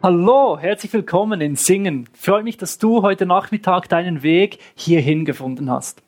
Hallo, 0.00 0.56
herzlich 0.60 0.92
willkommen 0.92 1.40
in 1.40 1.56
Singen. 1.56 2.08
Freue 2.12 2.44
mich, 2.44 2.56
dass 2.56 2.78
du 2.78 3.02
heute 3.02 3.26
Nachmittag 3.26 3.88
deinen 3.88 4.22
Weg 4.22 4.60
hierhin 4.76 5.24
gefunden 5.24 5.68
hast. 5.72 6.04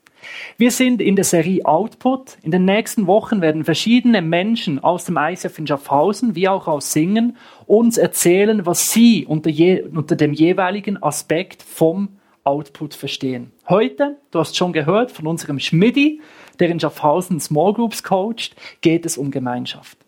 Wir 0.57 0.71
sind 0.71 1.03
in 1.03 1.17
der 1.17 1.25
Serie 1.25 1.67
Output. 1.67 2.39
In 2.43 2.53
den 2.53 2.65
nächsten 2.65 3.09
Wochen 3.09 3.41
werden 3.41 3.65
verschiedene 3.65 4.23
Menschen 4.23 4.79
aus 4.79 5.07
dem 5.07 5.17
ICF 5.17 5.59
in 5.59 5.67
Schaffhausen 5.67 6.37
wie 6.37 6.47
auch 6.47 6.69
aus 6.69 6.93
Singen 6.93 7.37
uns 7.67 7.99
erzählen, 7.99 8.65
was 8.65 8.93
sie 8.93 9.27
unter, 9.27 9.51
je, 9.51 9.83
unter 9.83 10.15
dem 10.15 10.35
jeweiligen 10.35 11.03
Aspekt 11.03 11.61
vom 11.61 12.11
Output 12.45 12.95
verstehen. 12.95 13.51
Heute, 13.69 14.19
du 14.31 14.39
hast 14.39 14.57
schon 14.57 14.73
gehört 14.73 15.11
von 15.11 15.27
unserem 15.27 15.59
Schmidti, 15.59 16.21
der 16.61 16.71
in 16.71 16.79
Schaffhausen 16.79 17.41
Small 17.41 17.73
Groups 17.73 18.05
coacht, 18.05 18.55
geht 18.83 19.05
es 19.05 19.19
um 19.19 19.33
Gemeinschaft. 19.33 19.99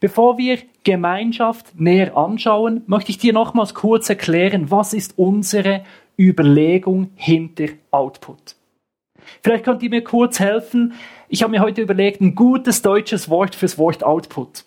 Bevor 0.00 0.38
wir 0.38 0.58
Gemeinschaft 0.84 1.78
näher 1.78 2.16
anschauen, 2.16 2.82
möchte 2.86 3.10
ich 3.10 3.18
dir 3.18 3.32
nochmals 3.32 3.74
kurz 3.74 4.08
erklären, 4.08 4.70
was 4.70 4.92
ist 4.92 5.18
unsere 5.18 5.84
Überlegung 6.18 7.10
hinter 7.14 7.68
Output. 7.90 8.56
Vielleicht 9.42 9.64
könnt 9.64 9.82
ihr 9.82 9.90
mir 9.90 10.04
kurz 10.04 10.40
helfen. 10.40 10.94
Ich 11.28 11.42
habe 11.42 11.50
mir 11.50 11.60
heute 11.60 11.82
überlegt, 11.82 12.20
ein 12.20 12.34
gutes 12.34 12.82
deutsches 12.82 13.28
Wort 13.28 13.54
fürs 13.54 13.78
Wort 13.78 14.04
Output. 14.04 14.64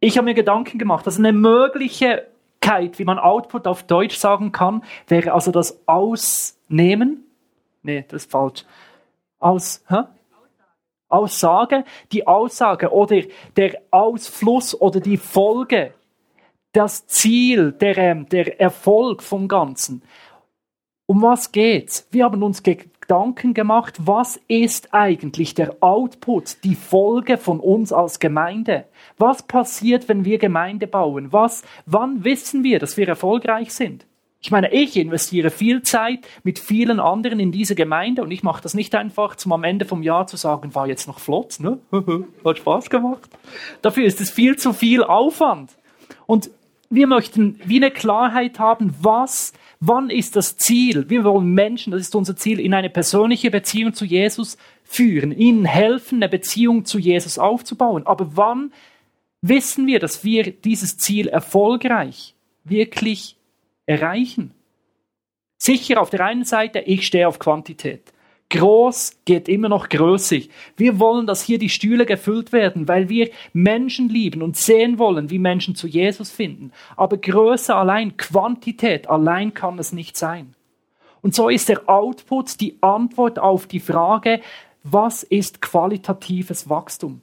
Ich 0.00 0.16
habe 0.16 0.24
mir 0.24 0.34
Gedanken 0.34 0.78
gemacht, 0.78 1.06
dass 1.06 1.18
eine 1.18 1.32
Möglichkeit, 1.32 2.28
wie 2.98 3.04
man 3.04 3.18
Output 3.18 3.66
auf 3.66 3.84
Deutsch 3.84 4.16
sagen 4.16 4.50
kann, 4.50 4.82
wäre 5.06 5.32
also 5.32 5.52
das 5.52 5.86
Ausnehmen. 5.86 7.24
Nee, 7.82 8.04
das 8.08 8.24
ist 8.24 8.30
falsch. 8.30 8.64
Aus, 9.38 9.84
hä? 9.88 10.02
Aussage, 11.12 11.84
die 12.12 12.26
Aussage 12.26 12.92
oder 12.92 13.22
der 13.56 13.80
Ausfluss 13.90 14.80
oder 14.80 15.00
die 15.00 15.16
Folge, 15.16 15.94
das 16.72 17.06
Ziel, 17.06 17.72
der, 17.72 17.98
ähm, 17.98 18.28
der 18.28 18.60
Erfolg 18.60 19.22
vom 19.22 19.46
Ganzen. 19.48 20.02
Um 21.06 21.20
was 21.22 21.52
geht's? 21.52 22.08
Wir 22.10 22.24
haben 22.24 22.42
uns 22.42 22.62
Gedanken 22.62 23.52
gemacht, 23.52 23.98
was 23.98 24.40
ist 24.48 24.94
eigentlich 24.94 25.54
der 25.54 25.76
Output, 25.82 26.64
die 26.64 26.74
Folge 26.74 27.36
von 27.36 27.60
uns 27.60 27.92
als 27.92 28.18
Gemeinde? 28.18 28.86
Was 29.18 29.42
passiert, 29.42 30.08
wenn 30.08 30.24
wir 30.24 30.38
Gemeinde 30.38 30.86
bauen? 30.86 31.32
Was, 31.32 31.64
wann 31.84 32.24
wissen 32.24 32.64
wir, 32.64 32.78
dass 32.78 32.96
wir 32.96 33.08
erfolgreich 33.08 33.74
sind? 33.74 34.06
Ich 34.44 34.50
meine, 34.50 34.72
ich 34.72 34.96
investiere 34.96 35.50
viel 35.50 35.82
Zeit 35.82 36.26
mit 36.42 36.58
vielen 36.58 36.98
anderen 36.98 37.38
in 37.38 37.52
diese 37.52 37.76
Gemeinde 37.76 38.22
und 38.22 38.32
ich 38.32 38.42
mache 38.42 38.60
das 38.60 38.74
nicht 38.74 38.92
einfach, 38.96 39.36
zum 39.36 39.52
am 39.52 39.62
Ende 39.62 39.84
vom 39.84 40.02
Jahr 40.02 40.26
zu 40.26 40.36
sagen, 40.36 40.74
war 40.74 40.88
jetzt 40.88 41.06
noch 41.06 41.20
flott, 41.20 41.60
ne? 41.60 41.78
Hat 42.44 42.58
Spaß 42.58 42.90
gemacht. 42.90 43.30
Dafür 43.82 44.04
ist 44.04 44.20
es 44.20 44.30
viel 44.30 44.56
zu 44.56 44.72
viel 44.72 45.04
Aufwand. 45.04 45.70
Und 46.26 46.50
wir 46.90 47.06
möchten 47.06 47.60
wie 47.64 47.76
eine 47.76 47.92
Klarheit 47.92 48.58
haben, 48.58 48.92
was, 49.00 49.52
wann 49.78 50.10
ist 50.10 50.34
das 50.34 50.56
Ziel? 50.56 51.08
Wir 51.08 51.22
wollen 51.22 51.54
Menschen, 51.54 51.92
das 51.92 52.02
ist 52.02 52.16
unser 52.16 52.34
Ziel, 52.34 52.58
in 52.58 52.74
eine 52.74 52.90
persönliche 52.90 53.52
Beziehung 53.52 53.94
zu 53.94 54.04
Jesus 54.04 54.58
führen, 54.82 55.30
ihnen 55.30 55.64
helfen, 55.64 56.16
eine 56.16 56.28
Beziehung 56.28 56.84
zu 56.84 56.98
Jesus 56.98 57.38
aufzubauen. 57.38 58.06
Aber 58.08 58.36
wann 58.36 58.72
wissen 59.40 59.86
wir, 59.86 60.00
dass 60.00 60.24
wir 60.24 60.50
dieses 60.50 60.98
Ziel 60.98 61.28
erfolgreich 61.28 62.34
wirklich 62.64 63.36
erreichen. 63.86 64.52
Sicher 65.58 66.00
auf 66.00 66.10
der 66.10 66.24
einen 66.24 66.44
Seite, 66.44 66.80
ich 66.80 67.06
stehe 67.06 67.28
auf 67.28 67.38
Quantität. 67.38 68.12
Groß 68.52 69.22
geht 69.24 69.48
immer 69.48 69.70
noch 69.70 69.88
größig. 69.88 70.50
Wir 70.76 70.98
wollen, 70.98 71.26
dass 71.26 71.42
hier 71.42 71.58
die 71.58 71.70
Stühle 71.70 72.04
gefüllt 72.04 72.52
werden, 72.52 72.86
weil 72.86 73.08
wir 73.08 73.30
Menschen 73.54 74.10
lieben 74.10 74.42
und 74.42 74.58
sehen 74.58 74.98
wollen, 74.98 75.30
wie 75.30 75.38
Menschen 75.38 75.74
zu 75.74 75.86
Jesus 75.86 76.30
finden. 76.30 76.70
Aber 76.96 77.16
Größe 77.16 77.74
allein, 77.74 78.18
Quantität 78.18 79.08
allein 79.08 79.54
kann 79.54 79.78
es 79.78 79.92
nicht 79.92 80.18
sein. 80.18 80.54
Und 81.22 81.34
so 81.34 81.48
ist 81.48 81.70
der 81.70 81.88
Output 81.88 82.60
die 82.60 82.76
Antwort 82.82 83.38
auf 83.38 83.66
die 83.66 83.80
Frage, 83.80 84.42
was 84.82 85.22
ist 85.22 85.62
qualitatives 85.62 86.68
Wachstum? 86.68 87.22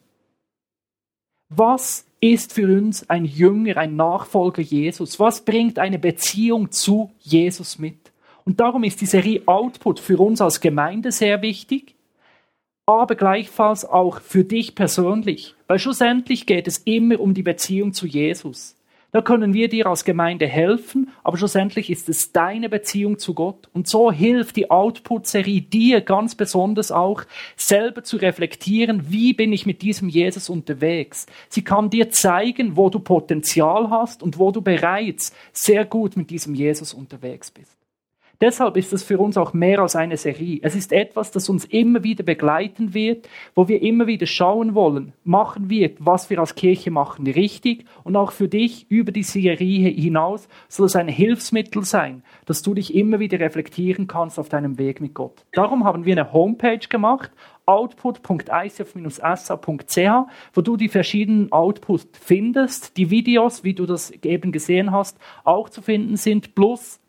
Was 1.50 2.06
ist 2.22 2.54
für 2.54 2.66
uns 2.66 3.10
ein 3.10 3.26
Jünger, 3.26 3.78
ein 3.78 3.96
Nachfolger 3.96 4.62
Jesus? 4.62 5.20
Was 5.20 5.46
bringt 5.46 5.80
eine 5.80 6.00
Beziehung 6.00 6.72
zu 6.72 7.12
Jesus 7.20 7.80
mit? 7.80 8.12
Und 8.46 8.60
darum 8.60 8.84
ist 8.84 9.00
die 9.02 9.06
Serie 9.06 9.44
Output 9.46 10.00
für 10.00 10.18
uns 10.18 10.42
als 10.42 10.60
Gemeinde 10.60 11.12
sehr 11.12 11.42
wichtig, 11.42 11.96
aber 12.86 13.16
gleichfalls 13.16 13.86
auch 13.86 14.22
für 14.22 14.44
dich 14.44 14.74
persönlich, 14.74 15.54
weil 15.68 15.78
schlussendlich 15.78 16.48
geht 16.48 16.68
es 16.68 16.80
immer 16.80 17.20
um 17.20 17.34
die 17.34 17.44
Beziehung 17.44 17.94
zu 17.94 18.08
Jesus. 18.08 18.76
Da 19.12 19.22
können 19.22 19.56
wir 19.56 19.70
dir 19.70 19.88
als 19.88 20.06
Gemeinde 20.06 20.46
helfen, 20.46 21.10
aber 21.24 21.36
schlussendlich 21.38 21.90
ist 21.90 22.10
es 22.10 22.32
deine 22.32 22.70
Beziehung 22.70 23.18
zu 23.18 23.34
Gott. 23.34 23.68
Und 23.74 23.88
so 23.88 24.12
hilft 24.12 24.56
die 24.56 24.70
Output-Serie 24.70 25.62
dir 25.62 26.02
ganz 26.02 26.36
besonders 26.36 26.92
auch, 26.92 27.24
selber 27.56 28.04
zu 28.04 28.18
reflektieren, 28.18 29.10
wie 29.10 29.34
bin 29.34 29.52
ich 29.52 29.66
mit 29.66 29.82
diesem 29.82 30.10
Jesus 30.10 30.48
unterwegs. 30.48 31.26
Sie 31.50 31.64
kann 31.64 31.90
dir 31.90 32.12
zeigen, 32.12 32.78
wo 32.78 32.92
du 32.92 33.00
Potenzial 33.00 33.90
hast 33.90 34.22
und 34.22 34.38
wo 34.38 34.52
du 34.52 34.62
bereits 34.62 35.34
sehr 35.54 35.86
gut 35.86 36.16
mit 36.16 36.30
diesem 36.30 36.54
Jesus 36.54 36.94
unterwegs 36.94 37.50
bist. 37.50 37.79
Deshalb 38.42 38.78
ist 38.78 38.94
es 38.94 39.04
für 39.04 39.20
uns 39.20 39.38
auch 39.38 39.52
mehr 39.52 39.80
als 39.80 39.98
eine 39.98 40.16
Serie. 40.16 40.62
Es 40.64 40.74
ist 40.74 40.94
etwas, 40.94 41.32
das 41.32 41.50
uns 41.50 41.66
immer 41.66 42.06
wieder 42.06 42.24
begleiten 42.24 42.94
wird, 42.94 43.28
wo 43.54 43.68
wir 43.68 43.82
immer 43.82 44.08
wieder 44.08 44.28
schauen 44.28 44.76
wollen, 44.76 45.12
machen 45.26 45.70
wir, 45.70 45.92
was 46.00 46.30
wir 46.30 46.40
als 46.40 46.56
Kirche 46.56 46.90
machen, 46.90 47.28
richtig 47.28 47.84
und 48.06 48.16
auch 48.16 48.32
für 48.32 48.48
dich 48.48 48.90
über 48.90 49.12
die 49.12 49.24
Serie 49.24 49.90
hinaus 49.90 50.48
soll 50.70 50.86
es 50.86 50.96
ein 50.96 51.10
Hilfsmittel 51.10 51.84
sein, 51.84 52.24
dass 52.46 52.62
du 52.62 52.74
dich 52.74 52.96
immer 52.96 53.20
wieder 53.20 53.42
reflektieren 53.42 54.08
kannst 54.08 54.40
auf 54.40 54.48
deinem 54.48 54.78
Weg 54.78 55.02
mit 55.02 55.14
Gott. 55.14 55.44
Darum 55.52 55.84
haben 55.84 56.06
wir 56.06 56.14
eine 56.14 56.32
Homepage 56.32 56.88
gemacht, 56.88 57.32
output.icf-sa.ch, 57.66 60.00
wo 60.54 60.62
du 60.62 60.78
die 60.78 60.88
verschiedenen 60.88 61.52
Outputs 61.52 62.08
findest, 62.22 62.96
die 62.96 63.10
Videos, 63.10 63.66
wie 63.66 63.74
du 63.74 63.86
das 63.86 64.12
eben 64.12 64.54
gesehen 64.54 64.94
hast, 64.94 65.18
auch 65.44 65.68
zu 65.68 65.82
finden 65.82 66.16
sind, 66.16 66.56
plus 66.56 67.02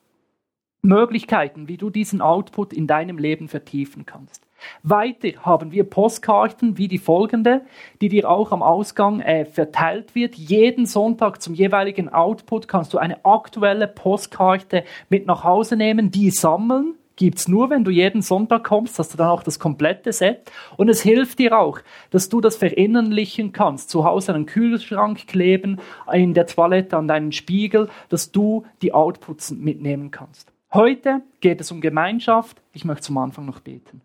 Möglichkeiten, 0.83 1.69
wie 1.69 1.77
du 1.77 1.91
diesen 1.91 2.21
Output 2.21 2.73
in 2.73 2.87
deinem 2.87 3.19
Leben 3.19 3.49
vertiefen 3.49 4.07
kannst. 4.07 4.47
Weiter 4.83 5.43
haben 5.43 5.73
wir 5.73 5.85
Postkarten 5.85 6.79
wie 6.79 6.89
die 6.89 6.99
folgende, 6.99 7.63
die 8.01 8.09
dir 8.09 8.29
auch 8.31 8.53
am 8.53 8.63
Ausgang 8.63 9.21
äh, 9.21 9.45
verteilt 9.45 10.15
wird. 10.15 10.35
Jeden 10.35 10.87
Sonntag 10.87 11.43
zum 11.43 11.55
jeweiligen 11.55 12.09
Output 12.09 12.69
kannst 12.69 12.93
du 12.93 12.99
eine 12.99 13.25
aktuelle 13.25 13.89
Postkarte 13.89 14.85
mit 15.09 15.27
nach 15.27 15.45
Hause 15.45 15.77
nehmen, 15.77 16.11
die 16.11 16.31
sammeln. 16.31 16.95
Gibt's 17.17 17.49
nur, 17.49 17.69
wenn 17.69 17.85
du 17.85 17.91
jeden 17.91 18.23
Sonntag 18.23 18.65
kommst, 18.65 18.99
hast 18.99 19.13
du 19.13 19.19
dann 19.19 19.29
auch 19.29 19.43
das 19.43 19.59
komplette 19.59 20.11
Set. 20.11 20.51
Und 20.79 20.89
es 20.89 21.03
hilft 21.03 21.39
dir 21.39 21.59
auch, 21.59 21.81
dass 22.09 22.31
du 22.31 22.41
das 22.41 22.57
verinnerlichen 22.57 23.53
kannst. 23.53 23.91
Zu 23.91 24.07
Hause 24.07 24.33
an 24.33 24.37
einen 24.37 24.47
Kühlschrank 24.47 25.27
kleben, 25.27 25.81
in 26.11 26.33
der 26.33 26.47
Toilette 26.47 26.97
an 26.97 27.09
deinen 27.09 27.33
Spiegel, 27.33 27.91
dass 28.09 28.33
du 28.33 28.65
die 28.81 28.95
Outputs 28.95 29.51
mitnehmen 29.51 30.11
kannst. 30.11 30.51
Heute 30.73 31.23
geht 31.41 31.61
es 31.61 31.73
um 31.73 31.81
Gemeinschaft. 31.81 32.63
Ich 32.73 32.85
möchte 32.85 33.03
zum 33.03 33.19
Anfang 33.19 33.45
noch 33.45 33.59
beten. 33.59 34.03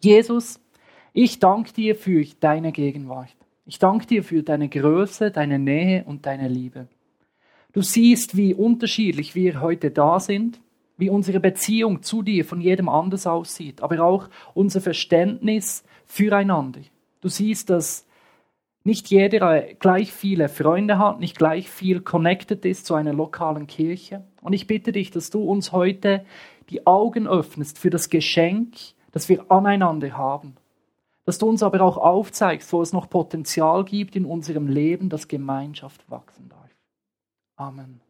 Jesus, 0.00 0.60
ich 1.12 1.38
danke 1.38 1.72
dir 1.72 1.94
für 1.94 2.24
deine 2.40 2.72
Gegenwart. 2.72 3.36
Ich 3.64 3.78
danke 3.78 4.06
dir 4.06 4.24
für 4.24 4.42
deine 4.42 4.68
Größe, 4.68 5.30
deine 5.30 5.60
Nähe 5.60 6.02
und 6.04 6.26
deine 6.26 6.48
Liebe. 6.48 6.88
Du 7.72 7.80
siehst, 7.80 8.36
wie 8.36 8.54
unterschiedlich 8.54 9.36
wir 9.36 9.60
heute 9.60 9.92
da 9.92 10.18
sind, 10.18 10.60
wie 10.96 11.08
unsere 11.08 11.38
Beziehung 11.38 12.02
zu 12.02 12.22
dir 12.22 12.44
von 12.44 12.60
jedem 12.60 12.88
anders 12.88 13.26
aussieht, 13.28 13.82
aber 13.82 14.00
auch 14.00 14.28
unser 14.54 14.80
Verständnis 14.80 15.84
füreinander. 16.06 16.80
Du 17.20 17.28
siehst, 17.28 17.70
dass 17.70 18.04
nicht 18.84 19.08
jeder 19.10 19.62
gleich 19.74 20.12
viele 20.12 20.48
Freunde 20.48 20.98
hat, 20.98 21.20
nicht 21.20 21.38
gleich 21.38 21.70
viel 21.70 22.00
connected 22.00 22.64
ist 22.64 22.86
zu 22.86 22.94
einer 22.94 23.12
lokalen 23.12 23.66
Kirche. 23.66 24.24
Und 24.40 24.52
ich 24.52 24.66
bitte 24.66 24.92
dich, 24.92 25.10
dass 25.10 25.30
du 25.30 25.42
uns 25.42 25.72
heute 25.72 26.24
die 26.70 26.86
Augen 26.86 27.28
öffnest 27.28 27.78
für 27.78 27.90
das 27.90 28.10
Geschenk, 28.10 28.76
das 29.12 29.28
wir 29.28 29.50
aneinander 29.50 30.16
haben. 30.16 30.56
Dass 31.24 31.38
du 31.38 31.48
uns 31.48 31.62
aber 31.62 31.80
auch 31.82 31.96
aufzeigst, 31.96 32.72
wo 32.72 32.82
es 32.82 32.92
noch 32.92 33.08
Potenzial 33.08 33.84
gibt 33.84 34.16
in 34.16 34.24
unserem 34.24 34.66
Leben, 34.66 35.08
dass 35.08 35.28
Gemeinschaft 35.28 36.10
wachsen 36.10 36.48
darf. 36.48 36.70
Amen. 37.56 38.00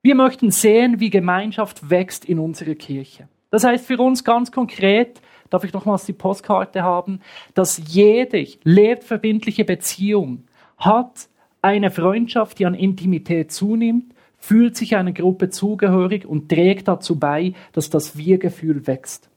Wir 0.00 0.14
möchten 0.14 0.50
sehen, 0.50 0.98
wie 0.98 1.10
Gemeinschaft 1.10 1.90
wächst 1.90 2.24
in 2.24 2.38
unserer 2.38 2.74
Kirche. 2.74 3.28
Das 3.52 3.64
heißt 3.64 3.86
für 3.86 3.98
uns 3.98 4.24
ganz 4.24 4.50
konkret, 4.50 5.20
darf 5.50 5.62
ich 5.62 5.74
nochmals 5.74 6.06
die 6.06 6.14
Postkarte 6.14 6.82
haben, 6.82 7.20
dass 7.52 7.80
jede 7.86 8.46
lebtverbindliche 8.64 9.66
Beziehung 9.66 10.44
hat 10.78 11.28
eine 11.60 11.90
Freundschaft, 11.90 12.58
die 12.58 12.66
an 12.66 12.74
Intimität 12.74 13.52
zunimmt, 13.52 14.14
fühlt 14.38 14.76
sich 14.76 14.96
einer 14.96 15.12
Gruppe 15.12 15.50
zugehörig 15.50 16.24
und 16.24 16.48
trägt 16.48 16.88
dazu 16.88 17.18
bei, 17.18 17.52
dass 17.72 17.90
das 17.90 18.16
Wir-Gefühl 18.16 18.86
wächst. 18.86 19.28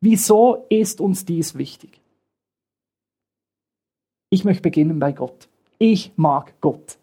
Wieso 0.00 0.66
ist 0.70 1.00
uns 1.00 1.24
dies 1.24 1.58
wichtig? 1.58 2.00
Ich 4.30 4.44
möchte 4.44 4.62
beginnen 4.62 5.00
bei 5.00 5.12
Gott. 5.12 5.48
Ich 5.78 6.12
mag 6.14 6.54
Gott. 6.60 6.96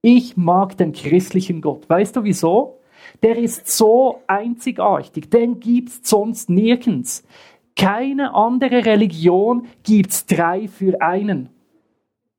Ich 0.00 0.36
mag 0.36 0.76
den 0.76 0.92
christlichen 0.92 1.60
Gott. 1.60 1.88
Weißt 1.88 2.14
du 2.14 2.22
wieso? 2.22 2.78
Der 3.22 3.36
ist 3.36 3.68
so 3.68 4.22
einzigartig, 4.26 5.30
den 5.30 5.60
gibt's 5.60 6.08
sonst 6.08 6.50
nirgends. 6.50 7.24
Keine 7.76 8.34
andere 8.34 8.84
Religion 8.84 9.66
gibt's 9.82 10.26
drei 10.26 10.68
für 10.68 11.00
einen. 11.00 11.48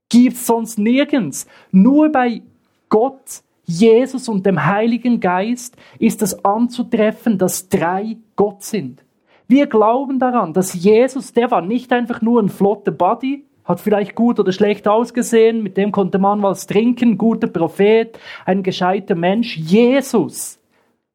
Gibt's 0.09 0.45
sonst 0.45 0.77
nirgends. 0.77 1.47
Nur 1.71 2.11
bei 2.11 2.41
Gott, 2.89 3.43
Jesus 3.65 4.29
und 4.29 4.45
dem 4.45 4.65
Heiligen 4.65 5.19
Geist 5.19 5.75
ist 5.99 6.21
es 6.21 6.45
anzutreffen, 6.45 7.37
dass 7.37 7.67
drei 7.67 8.17
Gott 8.35 8.63
sind. 8.63 9.03
Wir 9.47 9.67
glauben 9.67 10.19
daran, 10.19 10.53
dass 10.53 10.73
Jesus, 10.73 11.33
der 11.33 11.51
war 11.51 11.61
nicht 11.61 11.91
einfach 11.91 12.21
nur 12.21 12.41
ein 12.41 12.49
flotter 12.49 12.91
Buddy, 12.91 13.45
hat 13.65 13.79
vielleicht 13.81 14.15
gut 14.15 14.39
oder 14.39 14.51
schlecht 14.51 14.87
ausgesehen, 14.87 15.63
mit 15.63 15.75
dem 15.75 15.91
konnte 15.91 16.19
man 16.19 16.41
was 16.43 16.67
trinken, 16.67 17.17
guter 17.17 17.47
Prophet, 17.47 18.17
ein 18.45 18.63
gescheiter 18.63 19.15
Mensch. 19.15 19.57
Jesus 19.57 20.59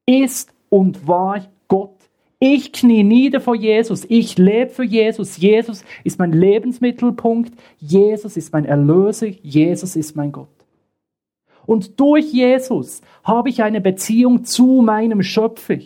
ist 0.05 0.53
und 0.69 1.07
war 1.07 1.47
Gott. 1.69 1.95
Ich 2.41 2.73
knie 2.73 3.05
nieder 3.05 3.41
vor 3.41 3.55
Jesus. 3.55 4.05
Ich 4.09 4.39
lebe 4.39 4.71
für 4.71 4.83
Jesus. 4.83 5.37
Jesus 5.37 5.85
ist 6.05 6.19
mein 6.19 6.33
Lebensmittelpunkt. 6.33 7.53
Jesus 7.79 8.37
ist 8.37 8.53
mein 8.53 8.65
Erlöser. 8.65 9.29
Jesus 9.43 9.95
ist 9.95 10.17
mein 10.17 10.33
Gott. 10.33 10.49
Und 11.67 12.01
durch 12.01 12.33
Jesus 12.33 13.03
habe 13.23 13.51
ich 13.51 13.63
eine 13.63 13.81
Beziehung 13.81 14.45
zu 14.45 14.83
meinem 14.83 15.23
Schöpfer. 15.23 15.77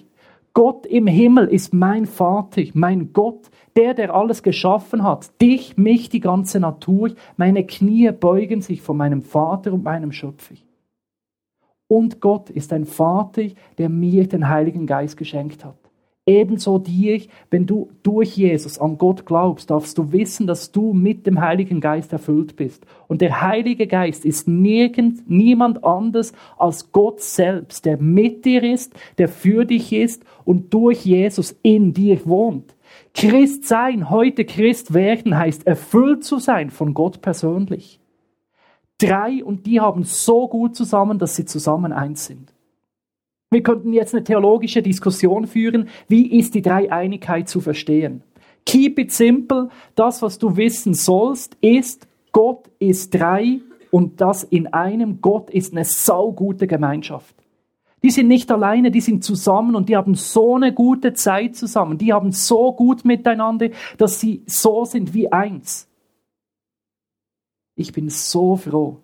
Gott 0.55 0.87
im 0.87 1.09
Himmel 1.09 1.49
ist 1.49 1.75
mein 1.75 2.07
Vater, 2.07 2.63
mein 2.75 3.13
Gott, 3.13 3.51
der, 3.77 3.95
der 3.95 4.15
alles 4.15 4.43
geschaffen 4.43 5.03
hat. 5.03 5.41
Dich, 5.41 5.77
mich, 5.77 6.09
die 6.09 6.21
ganze 6.21 6.61
Natur. 6.61 7.13
Meine 7.37 7.65
Knie 7.65 8.11
beugen 8.13 8.61
sich 8.61 8.83
vor 8.83 8.95
meinem 8.95 9.23
Vater 9.23 9.73
und 9.73 9.85
meinem 9.85 10.13
Schöpfer. 10.13 10.55
Und 11.87 12.21
Gott 12.21 12.51
ist 12.51 12.73
ein 12.73 12.87
Vater, 12.87 13.43
der 13.79 13.89
mir 13.89 14.27
den 14.27 14.49
Heiligen 14.49 14.87
Geist 14.87 15.17
geschenkt 15.17 15.65
hat. 15.65 15.77
Ebenso 16.27 16.79
dir, 16.79 17.21
wenn 17.51 17.67
du 17.67 17.91
durch 18.03 18.39
Jesus 18.39 18.79
an 18.79 18.97
Gott 18.97 19.27
glaubst, 19.27 19.69
darfst 19.69 19.99
du 19.99 20.11
wissen, 20.11 20.47
dass 20.47 20.73
du 20.73 20.95
mit 20.95 21.27
dem 21.27 21.39
Heiligen 21.39 21.83
Geist 21.83 22.15
erfüllt 22.15 22.57
bist. 22.57 22.87
Und 23.09 23.21
der 23.21 23.43
Heilige 23.43 23.87
Geist 23.87 24.25
ist 24.25 24.49
nirgend, 24.49 25.29
niemand 25.29 25.85
anders 25.85 26.33
als 26.57 26.93
Gott 26.93 27.21
selbst, 27.21 27.85
der 27.85 27.99
mit 27.99 28.47
dir 28.47 28.63
ist, 28.63 28.95
der 29.19 29.29
für 29.29 29.67
dich 29.67 29.93
ist 29.93 30.25
und 30.47 30.73
durch 30.73 31.05
Jesus 31.05 31.55
in 31.63 31.93
dir 31.93 32.25
wohnt. 32.25 32.74
Christ 33.15 33.67
sein, 33.67 34.11
heute 34.11 34.45
Christ 34.45 34.93
werden, 34.93 35.39
heißt 35.39 35.67
erfüllt 35.67 36.25
zu 36.25 36.39
sein 36.39 36.71
von 36.71 36.95
Gott 36.95 37.23
persönlich. 37.23 38.01
Drei 38.99 39.45
und 39.45 39.67
die 39.67 39.81
haben 39.81 40.03
so 40.03 40.49
gut 40.49 40.75
zusammen, 40.75 41.19
dass 41.19 41.37
sie 41.37 41.45
zusammen 41.45 41.93
eins 41.93 42.27
sind. 42.27 42.53
Wir 43.51 43.63
könnten 43.63 43.93
jetzt 43.93 44.15
eine 44.15 44.25
theologische 44.25 44.83
Diskussion 44.83 45.47
führen, 45.47 45.89
wie 46.09 46.39
ist 46.39 46.55
die 46.55 46.63
Dreieinigkeit 46.63 47.49
zu 47.49 47.61
verstehen. 47.61 48.23
Keep 48.67 48.99
it 48.99 49.13
simple, 49.13 49.69
das, 49.95 50.21
was 50.23 50.39
du 50.39 50.57
wissen 50.57 50.95
sollst, 50.95 51.57
ist, 51.61 52.09
Gott 52.33 52.69
ist 52.81 53.15
drei 53.15 53.61
und 53.93 54.21
das 54.21 54.43
in 54.43 54.67
einem 54.69 55.21
Gott 55.21 55.51
ist 55.51 55.73
eine 55.73 55.85
saugute 55.85 56.67
Gemeinschaft. 56.67 57.44
Die 58.05 58.11
sind 58.11 58.29
nicht 58.29 58.53
alleine, 58.53 58.91
die 58.91 59.01
sind 59.01 59.25
zusammen 59.25 59.75
und 59.75 59.89
die 59.89 59.97
haben 59.97 60.15
so 60.15 60.57
eine 60.57 60.75
gute 60.75 61.15
Zeit 61.15 61.57
zusammen. 61.57 61.97
Die 61.97 62.13
haben 62.13 62.33
so 62.33 62.71
gut 62.75 63.07
miteinander, 63.07 63.71
dass 63.97 64.21
sie 64.21 64.43
so 64.45 64.85
sind 64.85 65.15
wie 65.15 65.33
eins. 65.33 65.89
Ich 67.77 67.95
bin 67.95 68.11
so 68.11 68.57
froh, 68.57 68.99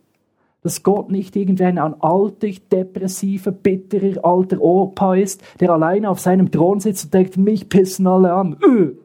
dass 0.61 0.83
Gott 0.83 1.11
nicht 1.11 1.35
irgendwann 1.35 1.79
ein 1.79 1.95
alter, 1.99 2.49
depressiver, 2.71 3.53
bitterer 3.53 4.23
alter 4.23 4.61
Opa 4.61 5.15
ist, 5.15 5.43
der 5.61 5.71
alleine 5.71 6.11
auf 6.11 6.21
seinem 6.21 6.51
Thron 6.51 6.79
sitzt 6.81 7.07
und 7.07 7.15
denkt, 7.15 7.39
mich 7.39 7.71
pissen 7.71 8.07
alle 8.07 8.35
an. 8.35 8.59
Öh. 8.63 8.97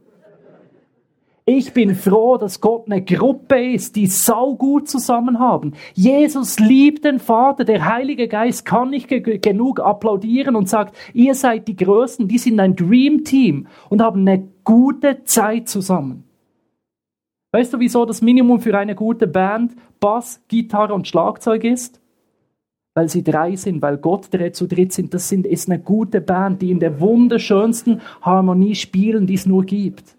Ich 1.47 1.74
bin 1.74 1.94
froh, 1.94 2.38
dass 2.38 2.59
Gott 2.59 2.88
eine 2.88 3.03
Gruppe 3.03 3.74
ist, 3.74 3.95
die 3.95 4.07
saugut 4.07 4.89
zusammen 4.89 5.38
haben. 5.38 5.74
Jesus 5.94 6.59
liebt 6.59 7.06
den 7.06 7.19
Vater, 7.19 7.65
der 7.65 7.86
Heilige 7.86 8.27
Geist 8.27 8.65
kann 8.65 8.89
nicht 8.89 9.07
ge 9.07 9.38
genug 9.38 9.80
applaudieren 9.80 10.56
und 10.56 10.68
sagt, 10.68 10.95
ihr 11.13 11.36
seid 11.36 11.68
die 11.68 11.75
Größten, 11.75 12.27
die 12.27 12.39
sind 12.39 12.59
ein 12.59 12.75
Dream 12.75 13.24
Team 13.24 13.68
und 13.89 14.01
haben 14.01 14.21
eine 14.21 14.47
gute 14.63 15.24
Zeit 15.25 15.69
zusammen. 15.69 16.24
Weißt 17.51 17.74
du, 17.74 17.80
wieso 17.80 18.06
das 18.06 18.24
Minimum 18.24 18.59
für 18.59 18.75
eine 18.75 18.95
gute 18.95 19.27
Band 19.27 19.75
Bass, 20.00 20.41
Gitarre 20.48 20.95
und 20.95 21.07
Schlagzeug 21.07 21.63
ist? 21.63 22.01
Weil 22.95 23.07
sie 23.07 23.24
drei 23.24 23.56
sind, 23.56 23.83
weil 23.83 23.98
Gott 23.98 24.33
drei 24.33 24.50
zu 24.50 24.68
dritt 24.68 24.94
sind. 24.94 25.13
Das 25.13 25.30
sind, 25.30 25.45
ist 25.45 25.69
eine 25.69 25.80
gute 25.80 26.21
Band, 26.21 26.63
die 26.63 26.71
in 26.71 26.80
der 26.80 27.00
wunderschönsten 27.00 28.01
Harmonie 28.24 28.74
spielen, 28.74 29.27
die 29.27 29.36
es 29.36 29.45
nur 29.45 29.63
gibt. 29.63 30.18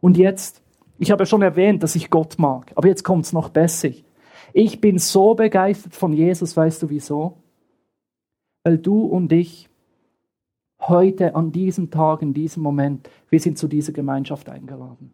Und 0.00 0.16
jetzt, 0.16 0.61
ich 1.02 1.10
habe 1.10 1.26
schon 1.26 1.42
erwähnt, 1.42 1.82
dass 1.82 1.96
ich 1.96 2.10
Gott 2.10 2.38
mag, 2.38 2.70
aber 2.76 2.86
jetzt 2.86 3.02
kommt 3.02 3.24
es 3.24 3.32
noch 3.32 3.48
besser. 3.48 3.90
Ich 4.52 4.80
bin 4.80 4.98
so 4.98 5.34
begeistert 5.34 5.96
von 5.96 6.12
Jesus, 6.12 6.56
weißt 6.56 6.80
du 6.80 6.90
wieso? 6.90 7.38
Weil 8.62 8.78
du 8.78 9.02
und 9.02 9.32
ich 9.32 9.68
heute, 10.80 11.34
an 11.34 11.50
diesem 11.50 11.90
Tag, 11.90 12.22
in 12.22 12.34
diesem 12.34 12.62
Moment, 12.62 13.10
wir 13.30 13.40
sind 13.40 13.58
zu 13.58 13.66
dieser 13.66 13.92
Gemeinschaft 13.92 14.48
eingeladen. 14.48 15.12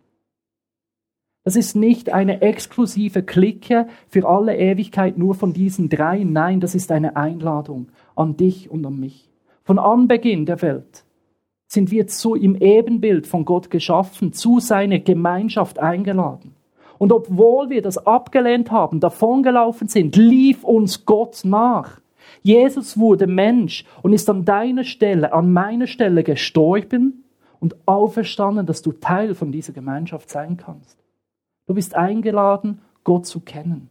Das 1.44 1.56
ist 1.56 1.75
nicht 1.75 2.12
eine 2.12 2.43
exklusive 2.43 3.23
Clique 3.23 3.88
für 4.08 4.29
alle 4.29 4.58
Ewigkeit 4.58 5.17
nur 5.17 5.35
von 5.35 5.55
diesen 5.55 5.88
drei. 5.88 6.23
Nein, 6.23 6.61
das 6.61 6.75
ist 6.75 6.93
eine 6.93 7.17
Einladung 7.17 7.88
an 8.14 8.37
dich 8.37 8.70
und 8.70 8.85
an 8.85 9.00
mich. 9.00 9.31
Von 9.64 9.79
Anbeginn 9.79 10.44
der 10.44 10.61
Welt 10.61 11.06
sind 11.69 11.91
wir 11.91 12.06
zu 12.06 12.35
im 12.35 12.56
Ebenbild 12.56 13.26
von 13.26 13.44
Gott 13.44 13.70
geschaffen, 13.70 14.32
zu 14.32 14.59
seiner 14.59 14.99
Gemeinschaft 14.99 15.79
eingeladen. 15.79 16.55
Und 16.97 17.12
obwohl 17.12 17.70
wir 17.70 17.82
das 17.82 17.99
abgelehnt 17.99 18.73
haben, 18.73 18.99
davongelaufen 18.99 19.87
sind, 19.87 20.17
lief 20.17 20.65
uns 20.65 21.05
Gott 21.05 21.43
nach. 21.44 22.00
Jesus 22.43 22.99
wurde 22.99 23.26
Mensch 23.26 23.85
und 24.03 24.12
ist 24.12 24.29
an 24.29 24.44
deiner 24.44 24.85
Stelle, 24.85 25.32
an 25.32 25.53
meiner 25.53 25.87
Stelle 25.87 26.25
gestorben 26.25 27.25
und 27.61 27.76
auferstanden, 27.87 28.66
dass 28.66 28.83
du 28.83 28.92
Teil 28.92 29.35
von 29.35 29.52
dieser 29.52 29.73
Gemeinschaft 29.73 30.31
sein 30.31 30.57
kannst. 30.57 30.99
Du 31.66 31.75
bist 31.75 31.95
eingeladen, 31.95 32.81
Gott 33.04 33.26
zu 33.26 33.40
kennen. 33.40 33.90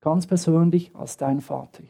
Ganz 0.00 0.26
persönlich 0.26 0.90
als 0.94 1.16
dein 1.16 1.40
Vater. 1.40 1.82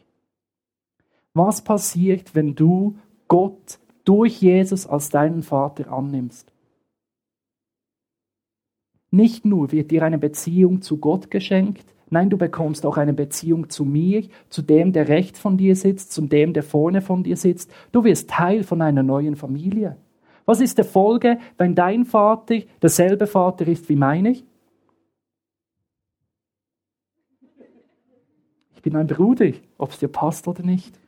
Was 1.34 1.62
passiert, 1.62 2.34
wenn 2.34 2.54
du 2.54 2.96
Gott 3.28 3.78
durch 4.04 4.40
Jesus 4.40 4.86
als 4.86 5.10
deinen 5.10 5.42
Vater 5.42 5.92
annimmst? 5.92 6.52
Nicht 9.10 9.44
nur 9.44 9.72
wird 9.72 9.90
dir 9.90 10.02
eine 10.02 10.18
Beziehung 10.18 10.80
zu 10.80 10.96
Gott 10.96 11.30
geschenkt, 11.30 11.84
nein, 12.08 12.30
du 12.30 12.38
bekommst 12.38 12.86
auch 12.86 12.96
eine 12.96 13.12
Beziehung 13.12 13.68
zu 13.68 13.84
mir, 13.84 14.24
zu 14.48 14.62
dem, 14.62 14.92
der 14.92 15.08
rechts 15.08 15.38
von 15.38 15.56
dir 15.56 15.76
sitzt, 15.76 16.12
zu 16.12 16.22
dem, 16.22 16.52
der 16.52 16.62
vorne 16.62 17.02
von 17.02 17.22
dir 17.22 17.36
sitzt. 17.36 17.72
Du 17.92 18.04
wirst 18.04 18.30
Teil 18.30 18.64
von 18.64 18.80
einer 18.80 19.02
neuen 19.02 19.36
Familie. 19.36 19.96
Was 20.44 20.60
ist 20.60 20.78
der 20.78 20.84
Folge, 20.84 21.38
wenn 21.56 21.74
dein 21.74 22.04
Vater 22.04 22.60
derselbe 22.80 23.26
Vater 23.26 23.66
ist 23.66 23.88
wie 23.88 23.96
meine? 23.96 24.36
Ich 28.74 28.82
bin 28.82 28.96
ein 28.96 29.06
Bruder, 29.06 29.52
ob 29.78 29.90
es 29.90 29.98
dir 29.98 30.08
passt 30.08 30.48
oder 30.48 30.62
nicht. 30.62 30.98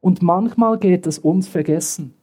Und 0.00 0.22
manchmal 0.22 0.78
geht 0.78 1.06
es 1.06 1.18
uns 1.18 1.48
vergessen. 1.48 2.14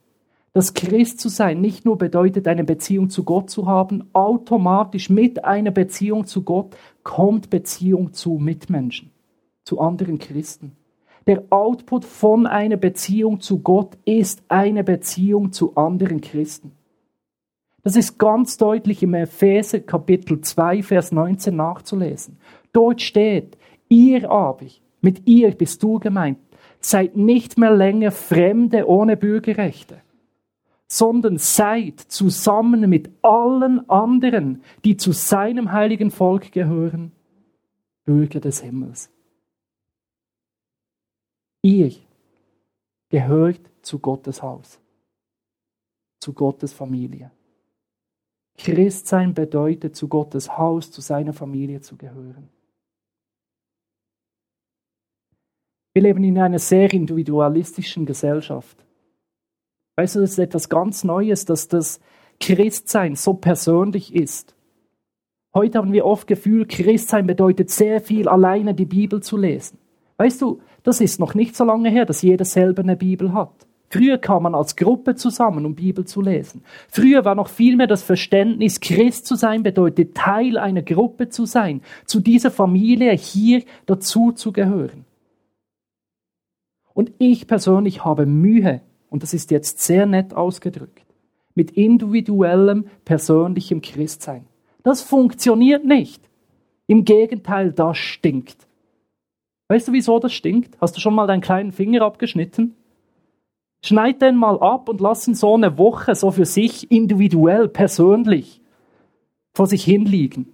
dass 0.58 0.74
Christ 0.74 1.20
zu 1.20 1.30
sein 1.30 1.62
nicht 1.62 1.86
nur 1.86 2.00
bedeutet, 2.00 2.48
eine 2.48 2.64
Beziehung 2.64 3.12
zu 3.12 3.24
Gott 3.24 3.52
zu 3.52 3.68
haben, 3.68 4.10
automatisch 4.14 5.08
mit 5.08 5.46
einer 5.46 5.70
Beziehung 5.70 6.26
zu 6.26 6.42
Gott 6.42 6.76
kommt 7.04 7.52
Beziehung 7.52 8.12
zu 8.14 8.40
Mitmenschen, 8.40 9.12
zu 9.64 9.80
anderen 9.80 10.18
Christen. 10.18 10.72
Der 11.28 11.44
Output 11.52 12.06
von 12.06 12.48
einer 12.48 12.78
Beziehung 12.78 13.40
zu 13.40 13.60
Gott 13.60 14.00
ist 14.04 14.42
eine 14.48 14.84
Beziehung 14.84 15.52
zu 15.52 15.76
anderen 15.76 16.22
Christen. 16.22 16.72
Das 17.84 17.96
ist 17.96 18.18
ganz 18.18 18.58
deutlich 18.58 19.04
im 19.04 19.14
Epheser 19.14 19.82
Kapitel 19.82 20.42
2, 20.42 20.82
Vers 20.82 21.12
19 21.12 21.56
nachzulesen. 21.56 22.38
Dort 22.74 23.04
steht, 23.04 23.60
Ihr 23.90 24.32
aber, 24.32 24.66
mit 25.02 25.28
ihr 25.28 25.52
bist 25.52 25.84
du 25.84 26.00
gemeint, 26.00 26.40
seid 26.80 27.16
nicht 27.16 27.58
mehr 27.58 27.76
länger 27.76 28.12
Fremde 28.12 28.88
ohne 28.88 29.18
Bürgerrechte, 29.18 30.02
sondern 30.88 31.38
seid 31.38 32.00
zusammen 32.00 32.90
mit 32.90 33.10
allen 33.22 33.90
anderen, 33.90 34.64
die 34.86 34.98
zu 34.98 35.12
seinem 35.12 35.72
heiligen 35.72 36.12
Volk 36.12 36.52
gehören, 36.52 37.12
Bürger 38.06 38.40
des 38.40 38.62
Himmels. 38.62 39.10
Ihr 41.62 41.92
gehört 43.10 43.62
zu 43.82 44.00
Gottes 44.00 44.42
Haus, 44.42 44.80
zu 46.20 46.34
Gottes 46.34 46.72
Familie. 46.72 47.32
Christsein 48.58 49.34
bedeutet, 49.34 49.96
zu 49.96 50.08
Gottes 50.08 50.58
Haus, 50.58 50.90
zu 50.92 51.02
seiner 51.02 51.34
Familie 51.34 51.82
zu 51.82 51.96
gehören. 51.96 52.50
Wir 55.98 56.04
leben 56.04 56.24
in 56.24 56.38
einer 56.38 56.60
sehr 56.60 56.94
individualistischen 56.94 58.06
Gesellschaft. 58.06 58.78
Weißt 59.96 60.16
du, 60.16 60.20
das 60.20 60.34
ist 60.34 60.38
etwas 60.38 60.70
ganz 60.70 61.04
Neues, 61.04 61.46
dass 61.46 61.70
das 61.70 62.00
Christsein 62.40 63.16
so 63.16 63.34
persönlich 63.34 64.14
ist. 64.14 64.54
Heute 65.56 65.80
haben 65.80 65.94
wir 65.94 66.06
oft 66.06 66.28
Gefühl, 66.28 66.68
Christsein 66.68 67.26
bedeutet 67.26 67.72
sehr 67.72 68.00
viel, 68.00 68.30
alleine 68.30 68.76
die 68.76 68.86
Bibel 68.86 69.24
zu 69.24 69.38
lesen. 69.38 69.80
Weißt 70.18 70.40
du, 70.40 70.62
das 70.84 71.02
ist 71.02 71.20
noch 71.20 71.34
nicht 71.34 71.56
so 71.56 71.64
lange 71.64 71.90
her, 71.90 72.06
dass 72.06 72.22
jeder 72.22 72.46
selber 72.46 72.84
eine 72.84 72.96
Bibel 72.96 73.34
hat. 73.34 73.66
Früher 73.90 74.20
kam 74.20 74.44
man 74.44 74.54
als 74.54 74.76
Gruppe 74.76 75.16
zusammen, 75.16 75.66
um 75.66 75.74
Bibel 75.74 76.06
zu 76.06 76.22
lesen. 76.22 76.62
Früher 76.90 77.26
war 77.26 77.34
noch 77.34 77.50
viel 77.50 77.76
mehr 77.76 77.88
das 77.88 78.04
Verständnis, 78.04 78.82
Christ 78.82 79.26
zu 79.26 79.34
sein 79.34 79.64
bedeutet 79.64 80.14
Teil 80.14 80.60
einer 80.60 80.84
Gruppe 80.84 81.30
zu 81.30 81.46
sein, 81.46 81.82
zu 82.06 82.20
dieser 82.20 82.52
Familie 82.52 83.14
hier 83.14 83.64
dazu 83.88 84.32
zu 84.32 84.52
gehören. 84.52 85.07
Und 86.98 87.12
ich 87.20 87.46
persönlich 87.46 88.04
habe 88.04 88.26
Mühe, 88.26 88.82
und 89.12 89.22
das 89.22 89.36
ist 89.36 89.52
jetzt 89.52 89.82
sehr 89.82 90.08
nett 90.08 90.34
ausgedrückt, 90.34 91.06
mit 91.54 91.70
individuellem, 91.70 92.88
persönlichem 93.06 93.84
Christsein. 93.84 94.48
Das 94.82 95.04
funktioniert 95.04 95.86
nicht. 95.86 96.28
Im 96.88 97.06
Gegenteil, 97.06 97.72
das 97.72 98.00
stinkt. 98.00 98.66
Weißt 99.68 99.88
du, 99.88 99.94
wieso 99.94 100.18
das 100.18 100.34
stinkt? 100.34 100.76
Hast 100.82 100.98
du 100.98 101.00
schon 101.00 101.14
mal 101.14 101.28
deinen 101.28 101.42
kleinen 101.42 101.72
Finger 101.72 102.02
abgeschnitten? 102.02 102.74
Schneid 103.86 104.24
den 104.24 104.36
mal 104.36 104.60
ab 104.60 104.90
und 104.90 105.00
lass 105.00 105.28
ihn 105.28 105.36
so 105.36 105.54
eine 105.54 105.78
Woche 105.78 106.16
so 106.16 106.32
für 106.32 106.46
sich 106.46 106.90
individuell, 106.90 107.68
persönlich 107.68 108.60
vor 109.54 109.68
sich 109.68 109.84
hinliegen. 109.84 110.52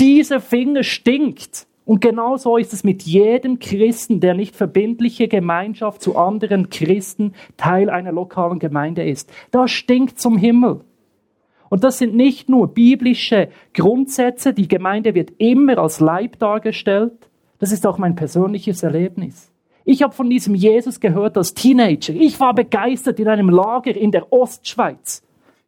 Dieser 0.00 0.42
Finger 0.42 0.82
stinkt. 0.82 1.66
Und 1.86 2.00
genau 2.00 2.36
so 2.36 2.56
ist 2.56 2.72
es 2.72 2.82
mit 2.82 3.04
jedem 3.04 3.60
Christen, 3.60 4.18
der 4.18 4.34
nicht 4.34 4.56
verbindliche 4.56 5.28
Gemeinschaft 5.28 6.02
zu 6.02 6.16
anderen 6.16 6.68
Christen 6.68 7.32
Teil 7.56 7.88
einer 7.90 8.10
lokalen 8.10 8.58
Gemeinde 8.58 9.08
ist. 9.08 9.32
Das 9.52 9.70
stinkt 9.70 10.18
zum 10.18 10.36
Himmel. 10.36 10.80
Und 11.68 11.84
das 11.84 11.98
sind 11.98 12.14
nicht 12.14 12.48
nur 12.48 12.74
biblische 12.74 13.48
Grundsätze, 13.72 14.52
die 14.52 14.66
Gemeinde 14.66 15.14
wird 15.14 15.32
immer 15.38 15.78
als 15.78 16.00
Leib 16.00 16.40
dargestellt, 16.40 17.30
das 17.58 17.72
ist 17.72 17.86
auch 17.86 17.98
mein 17.98 18.16
persönliches 18.16 18.82
Erlebnis. 18.82 19.52
Ich 19.84 20.02
habe 20.02 20.12
von 20.12 20.28
diesem 20.28 20.56
Jesus 20.56 20.98
gehört 20.98 21.36
als 21.36 21.54
Teenager. 21.54 22.12
Ich 22.12 22.40
war 22.40 22.52
begeistert 22.52 23.20
in 23.20 23.28
einem 23.28 23.48
Lager 23.48 23.96
in 23.96 24.10
der 24.10 24.32
Ostschweiz. 24.32 25.22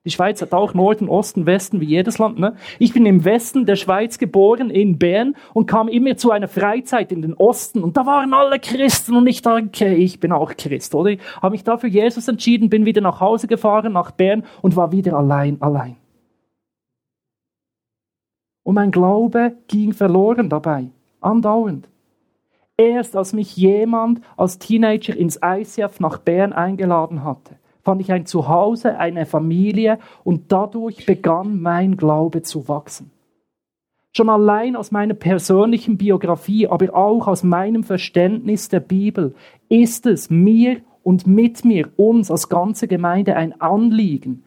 Die 0.05 0.11
Schweiz 0.11 0.40
hat 0.40 0.52
auch 0.55 0.75
Norden, 0.75 1.09
Osten, 1.09 1.45
Westen, 1.45 1.81
wie 1.81 1.87
jedes 1.87 2.19
Land. 2.19 2.38
Ne? 2.38 2.57
Ich 2.78 2.93
bin 2.93 3.05
im 3.05 3.25
Westen 3.25 3.67
der 3.67 3.76
Schweiz 3.76 4.19
geboren, 4.19 4.71
in 4.71 4.99
Bern, 4.99 5.35
und 5.55 5.67
kam 5.67 5.88
immer 5.88 6.17
zu 6.17 6.31
einer 6.31 6.49
Freizeit 6.49 7.11
in 7.11 7.21
den 7.21 7.35
Osten. 7.35 7.83
Und 7.83 7.97
da 7.97 8.07
waren 8.07 8.33
alle 8.33 8.61
Christen 8.61 9.17
und 9.17 9.26
ich 9.26 9.43
dachte, 9.43 9.87
ich 9.87 10.21
bin 10.21 10.33
auch 10.33 10.57
Christ, 10.57 10.95
oder? 10.95 11.11
Ich 11.11 11.21
habe 11.43 11.50
mich 11.50 11.64
da 11.64 11.76
für 11.76 11.88
Jesus 11.88 12.28
entschieden, 12.28 12.71
bin 12.71 12.87
wieder 12.87 13.00
nach 13.00 13.21
Hause 13.21 13.49
gefahren, 13.49 13.93
nach 13.93 14.12
Bern 14.12 14.45
und 14.62 14.76
war 14.76 14.93
wieder 14.93 15.14
allein, 15.14 15.61
allein. 15.61 15.97
Und 18.62 18.75
mein 18.75 18.90
Glaube 18.90 19.57
ging 19.67 19.93
verloren 19.93 20.49
dabei, 20.49 20.90
andauernd. 21.21 21.88
Erst 22.76 23.17
als 23.17 23.33
mich 23.33 23.57
jemand 23.57 24.21
als 24.37 24.59
Teenager 24.59 25.17
ins 25.17 25.40
ICF 25.43 26.00
nach 26.00 26.19
Bern 26.19 26.52
eingeladen 26.52 27.25
hatte, 27.25 27.57
fand 27.88 28.02
ich 28.02 28.12
ein 28.12 28.26
Zuhause, 28.26 28.99
eine 28.99 29.25
Familie 29.25 29.99
und 30.23 30.52
dadurch 30.52 31.07
begann 31.07 31.62
mein 31.62 31.97
Glaube 31.97 32.42
zu 32.42 32.68
wachsen. 32.68 33.11
Schon 34.14 34.28
allein 34.28 34.76
aus 34.76 34.90
meiner 34.90 35.14
persönlichen 35.14 35.97
Biografie, 35.97 36.68
aber 36.68 36.95
auch 36.95 37.26
aus 37.26 37.45
meinem 37.45 37.85
Verständnis 37.85 38.68
der 38.68 38.80
Bibel 38.80 39.35
ist 39.71 40.04
es 40.04 40.28
mir 40.28 40.83
und 41.02 41.26
mit 41.26 41.64
mir, 41.64 41.88
uns 41.97 42.30
als 42.30 42.50
ganze 42.50 42.88
Gemeinde 42.88 43.37
ein 43.37 43.59
Anliegen, 43.59 44.45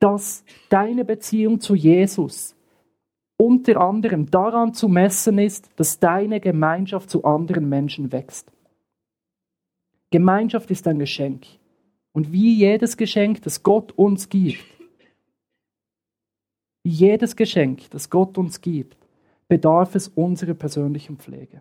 dass 0.00 0.42
deine 0.70 1.04
Beziehung 1.04 1.60
zu 1.60 1.74
Jesus 1.74 2.56
unter 3.36 3.82
anderem 3.82 4.30
daran 4.30 4.72
zu 4.72 4.88
messen 4.88 5.36
ist, 5.38 5.68
dass 5.76 6.00
deine 6.00 6.40
Gemeinschaft 6.40 7.10
zu 7.10 7.22
anderen 7.24 7.68
Menschen 7.68 8.12
wächst. 8.12 8.50
Gemeinschaft 10.10 10.70
ist 10.70 10.88
ein 10.88 10.98
Geschenk. 10.98 11.57
Und 12.18 12.32
wie 12.32 12.52
jedes 12.52 12.96
Geschenk, 12.96 13.42
das 13.42 13.62
Gott 13.62 13.92
uns 13.92 14.28
gibt, 14.28 14.64
wie 16.82 16.90
jedes 16.90 17.36
Geschenk, 17.36 17.88
das 17.90 18.10
Gott 18.10 18.36
uns 18.38 18.60
gibt, 18.60 18.96
bedarf 19.46 19.94
es 19.94 20.08
unserer 20.08 20.54
persönlichen 20.54 21.16
Pflege. 21.18 21.60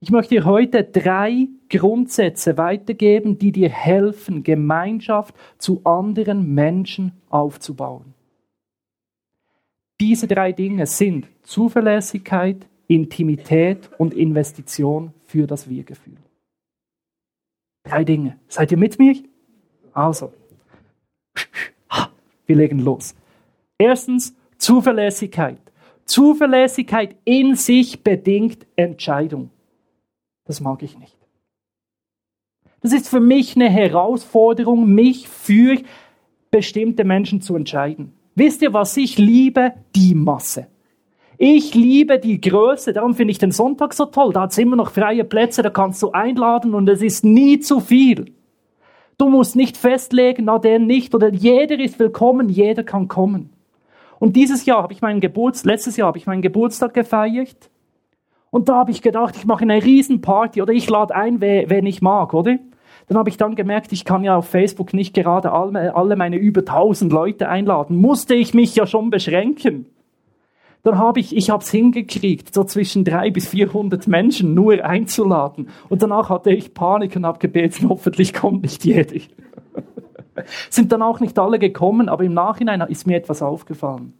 Ich 0.00 0.10
möchte 0.10 0.34
dir 0.34 0.44
heute 0.44 0.82
drei 0.82 1.46
Grundsätze 1.70 2.58
weitergeben, 2.58 3.38
die 3.38 3.52
dir 3.52 3.68
helfen, 3.68 4.42
Gemeinschaft 4.42 5.36
zu 5.56 5.80
anderen 5.84 6.52
Menschen 6.52 7.12
aufzubauen. 7.28 8.12
Diese 10.00 10.26
drei 10.26 10.50
Dinge 10.50 10.86
sind 10.86 11.28
Zuverlässigkeit, 11.44 12.66
Intimität 12.88 13.88
und 13.98 14.14
Investition 14.14 15.14
für 15.26 15.46
das 15.46 15.68
Wir-Gefühl. 15.68 16.23
Drei 17.84 18.02
Dinge. 18.04 18.38
Seid 18.48 18.72
ihr 18.72 18.78
mit 18.78 18.98
mir? 18.98 19.14
Also, 19.92 20.32
wir 22.46 22.56
legen 22.56 22.80
los. 22.80 23.14
Erstens, 23.78 24.34
Zuverlässigkeit. 24.58 25.60
Zuverlässigkeit 26.04 27.16
in 27.24 27.54
sich 27.54 28.02
bedingt 28.02 28.66
Entscheidung. 28.76 29.50
Das 30.44 30.60
mag 30.60 30.82
ich 30.82 30.98
nicht. 30.98 31.16
Das 32.80 32.92
ist 32.92 33.08
für 33.08 33.20
mich 33.20 33.56
eine 33.56 33.70
Herausforderung, 33.70 34.86
mich 34.86 35.28
für 35.28 35.80
bestimmte 36.50 37.04
Menschen 37.04 37.40
zu 37.40 37.56
entscheiden. 37.56 38.12
Wisst 38.34 38.62
ihr, 38.62 38.72
was 38.72 38.96
ich 38.96 39.16
liebe? 39.16 39.72
Die 39.94 40.14
Masse. 40.14 40.66
Ich 41.36 41.74
liebe 41.74 42.18
die 42.18 42.40
Größe, 42.40 42.92
darum 42.92 43.14
finde 43.14 43.32
ich 43.32 43.38
den 43.38 43.50
Sonntag 43.50 43.92
so 43.92 44.04
toll. 44.06 44.32
Da 44.32 44.42
hat 44.42 44.52
es 44.52 44.58
immer 44.58 44.76
noch 44.76 44.90
freie 44.90 45.24
Plätze, 45.24 45.62
da 45.62 45.70
kannst 45.70 46.02
du 46.02 46.12
einladen 46.12 46.74
und 46.74 46.88
es 46.88 47.02
ist 47.02 47.24
nie 47.24 47.58
zu 47.58 47.80
viel. 47.80 48.26
Du 49.18 49.28
musst 49.28 49.56
nicht 49.56 49.76
festlegen, 49.76 50.44
na 50.44 50.58
der 50.58 50.78
nicht, 50.78 51.14
oder 51.14 51.32
jeder 51.32 51.78
ist 51.78 51.98
willkommen, 51.98 52.48
jeder 52.48 52.84
kann 52.84 53.08
kommen. 53.08 53.50
Und 54.18 54.36
dieses 54.36 54.64
Jahr 54.64 54.82
habe 54.82 54.92
ich 54.92 55.02
meinen 55.02 55.20
Geburtstag, 55.20 55.72
letztes 55.72 55.96
Jahr 55.96 56.08
habe 56.08 56.18
ich 56.18 56.26
meinen 56.26 56.42
Geburtstag 56.42 56.94
gefeiert. 56.94 57.70
Und 58.50 58.68
da 58.68 58.76
habe 58.76 58.92
ich 58.92 59.02
gedacht, 59.02 59.34
ich 59.36 59.44
mache 59.44 59.62
eine 59.62 59.82
Riesenparty 59.82 60.62
oder 60.62 60.72
ich 60.72 60.88
lade 60.88 61.14
ein, 61.14 61.40
wen 61.40 61.86
ich 61.86 62.00
mag, 62.00 62.32
oder? 62.32 62.58
Dann 63.08 63.18
habe 63.18 63.28
ich 63.28 63.36
dann 63.36 63.56
gemerkt, 63.56 63.92
ich 63.92 64.04
kann 64.04 64.24
ja 64.24 64.36
auf 64.36 64.48
Facebook 64.48 64.94
nicht 64.94 65.14
gerade 65.14 65.52
alle, 65.52 66.16
meine 66.16 66.36
über 66.36 66.60
1000 66.60 67.12
Leute 67.12 67.48
einladen. 67.48 67.96
Musste 67.96 68.34
ich 68.34 68.54
mich 68.54 68.74
ja 68.76 68.86
schon 68.86 69.10
beschränken. 69.10 69.86
Dann 70.84 70.98
habe 70.98 71.18
ich, 71.18 71.34
ich 71.34 71.48
habe 71.48 71.62
es 71.62 71.70
hingekriegt, 71.70 72.52
so 72.52 72.62
zwischen 72.62 73.04
drei 73.04 73.30
bis 73.30 73.48
400 73.48 74.06
Menschen 74.06 74.52
nur 74.52 74.84
einzuladen. 74.84 75.70
Und 75.88 76.02
danach 76.02 76.28
hatte 76.28 76.52
ich 76.52 76.74
Panik 76.74 77.16
und 77.16 77.24
habe 77.24 77.38
gebeten, 77.38 77.88
hoffentlich 77.88 78.34
kommt 78.34 78.62
nicht 78.62 78.84
jeder. 78.84 79.18
Sind 80.68 80.92
dann 80.92 81.00
auch 81.00 81.20
nicht 81.20 81.38
alle 81.38 81.58
gekommen, 81.58 82.10
aber 82.10 82.24
im 82.24 82.34
Nachhinein 82.34 82.82
ist 82.82 83.06
mir 83.06 83.16
etwas 83.16 83.40
aufgefallen. 83.40 84.12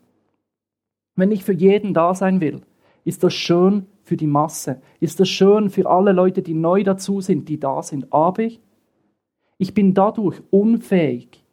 Wenn 1.16 1.33
ich 1.33 1.44
für 1.44 1.52
jeden 1.52 1.92
da 1.92 2.14
sein 2.14 2.40
will, 2.40 2.62
ist 3.04 3.23
das 3.23 3.35
schön 3.35 3.87
für 4.02 4.16
die 4.16 4.26
Masse, 4.26 4.80
ist 5.00 5.21
das 5.21 5.28
schön 5.28 5.68
für 5.68 5.88
alle 5.88 6.12
Leute, 6.12 6.40
die 6.40 6.54
neu 6.54 6.83
dazu 6.83 7.21
sind, 7.21 7.50
die 7.50 7.61
da 7.61 7.83
sind. 7.83 8.11
Aber 8.11 8.49
ich 9.59 9.75
bin 9.75 9.92
dadurch 9.92 10.40
unfähig, 10.50 11.44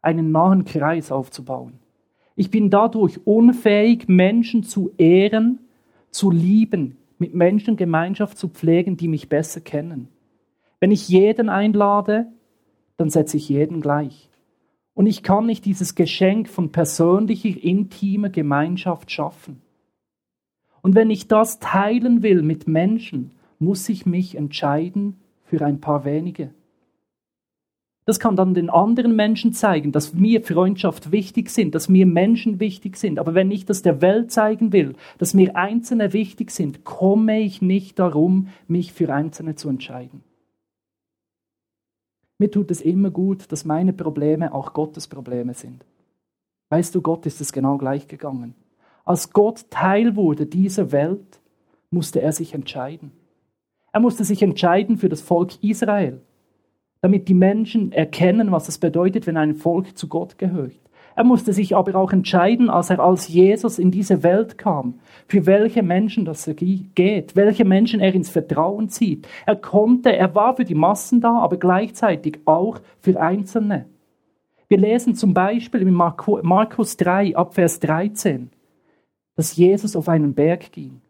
einen 0.00 0.32
nahen 0.32 0.64
Kreis 0.64 1.12
aufzubauen. 1.12 1.83
Ich 2.36 2.50
bin 2.50 2.70
dadurch 2.70 3.26
unfähig, 3.26 4.08
Menschen 4.08 4.62
zu 4.64 4.90
ehren, 4.98 5.60
zu 6.10 6.30
lieben, 6.30 6.96
mit 7.18 7.34
Menschen 7.34 7.76
Gemeinschaft 7.76 8.38
zu 8.38 8.48
pflegen, 8.48 8.96
die 8.96 9.08
mich 9.08 9.28
besser 9.28 9.60
kennen. 9.60 10.08
Wenn 10.80 10.90
ich 10.90 11.08
jeden 11.08 11.48
einlade, 11.48 12.26
dann 12.96 13.10
setze 13.10 13.36
ich 13.36 13.48
jeden 13.48 13.80
gleich. 13.80 14.28
Und 14.94 15.06
ich 15.06 15.22
kann 15.22 15.46
nicht 15.46 15.64
dieses 15.64 15.94
Geschenk 15.94 16.48
von 16.48 16.70
persönlicher, 16.70 17.62
intimer 17.62 18.30
Gemeinschaft 18.30 19.10
schaffen. 19.10 19.62
Und 20.82 20.94
wenn 20.94 21.10
ich 21.10 21.28
das 21.28 21.58
teilen 21.58 22.22
will 22.22 22.42
mit 22.42 22.68
Menschen, 22.68 23.32
muss 23.58 23.88
ich 23.88 24.06
mich 24.06 24.36
entscheiden 24.36 25.16
für 25.44 25.64
ein 25.64 25.80
paar 25.80 26.04
wenige. 26.04 26.50
Das 28.06 28.20
kann 28.20 28.36
dann 28.36 28.52
den 28.52 28.68
anderen 28.68 29.16
Menschen 29.16 29.54
zeigen, 29.54 29.90
dass 29.90 30.12
mir 30.12 30.42
Freundschaft 30.42 31.10
wichtig 31.10 31.48
sind, 31.48 31.74
dass 31.74 31.88
mir 31.88 32.04
Menschen 32.04 32.60
wichtig 32.60 32.98
sind. 32.98 33.18
Aber 33.18 33.34
wenn 33.34 33.50
ich 33.50 33.64
das 33.64 33.80
der 33.80 34.02
Welt 34.02 34.30
zeigen 34.30 34.72
will, 34.72 34.94
dass 35.16 35.32
mir 35.32 35.56
Einzelne 35.56 36.12
wichtig 36.12 36.50
sind, 36.50 36.84
komme 36.84 37.40
ich 37.40 37.62
nicht 37.62 37.98
darum, 37.98 38.48
mich 38.68 38.92
für 38.92 39.12
Einzelne 39.12 39.54
zu 39.54 39.70
entscheiden. 39.70 40.22
Mir 42.38 42.50
tut 42.50 42.70
es 42.70 42.82
immer 42.82 43.10
gut, 43.10 43.50
dass 43.52 43.64
meine 43.64 43.94
Probleme 43.94 44.52
auch 44.52 44.74
Gottes 44.74 45.08
Probleme 45.08 45.54
sind. 45.54 45.84
Weißt 46.68 46.94
du, 46.94 47.00
Gott 47.00 47.24
ist 47.24 47.40
es 47.40 47.52
genau 47.52 47.78
gleich 47.78 48.06
gegangen. 48.06 48.54
Als 49.04 49.32
Gott 49.32 49.70
Teil 49.70 50.16
wurde 50.16 50.44
dieser 50.44 50.92
Welt, 50.92 51.40
musste 51.90 52.20
er 52.20 52.32
sich 52.32 52.52
entscheiden. 52.52 53.12
Er 53.92 54.00
musste 54.00 54.24
sich 54.24 54.42
entscheiden 54.42 54.98
für 54.98 55.08
das 55.08 55.20
Volk 55.20 55.62
Israel, 55.62 56.20
damit 57.04 57.28
die 57.28 57.34
Menschen 57.34 57.92
erkennen, 57.92 58.50
was 58.50 58.68
es 58.68 58.78
bedeutet, 58.78 59.26
wenn 59.26 59.36
ein 59.36 59.56
Volk 59.56 59.98
zu 59.98 60.08
Gott 60.08 60.38
gehört. 60.38 60.72
Er 61.14 61.24
musste 61.24 61.52
sich 61.52 61.76
aber 61.76 61.96
auch 61.96 62.12
entscheiden, 62.12 62.70
als 62.70 62.88
er 62.88 62.98
als 62.98 63.28
Jesus 63.28 63.78
in 63.78 63.90
diese 63.90 64.22
Welt 64.22 64.56
kam, 64.56 64.94
für 65.28 65.44
welche 65.44 65.82
Menschen 65.82 66.24
das 66.24 66.50
geht, 66.56 67.36
welche 67.36 67.66
Menschen 67.66 68.00
er 68.00 68.14
ins 68.14 68.30
Vertrauen 68.30 68.88
zieht. 68.88 69.28
Er 69.44 69.56
konnte, 69.56 70.16
er 70.16 70.34
war 70.34 70.56
für 70.56 70.64
die 70.64 70.74
Massen 70.74 71.20
da, 71.20 71.40
aber 71.40 71.58
gleichzeitig 71.58 72.38
auch 72.46 72.80
für 73.00 73.20
Einzelne. 73.20 73.84
Wir 74.68 74.78
lesen 74.78 75.14
zum 75.14 75.34
Beispiel 75.34 75.82
in 75.82 75.92
Markus 75.92 76.96
3 76.96 77.36
ab 77.36 77.54
Vers 77.54 77.80
13, 77.80 78.48
dass 79.36 79.56
Jesus 79.56 79.94
auf 79.94 80.08
einen 80.08 80.32
Berg 80.32 80.72
ging 80.72 81.02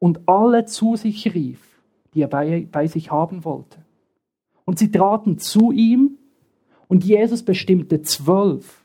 und 0.00 0.28
alle 0.28 0.64
zu 0.64 0.96
sich 0.96 1.32
rief 1.34 1.70
die 2.14 2.22
er 2.22 2.28
bei, 2.28 2.66
bei 2.70 2.86
sich 2.86 3.10
haben 3.10 3.44
wollte. 3.44 3.78
Und 4.70 4.78
sie 4.78 4.92
traten 4.92 5.36
zu 5.36 5.72
ihm 5.72 6.16
und 6.86 7.02
Jesus 7.02 7.42
bestimmte 7.42 8.02
zwölf, 8.02 8.84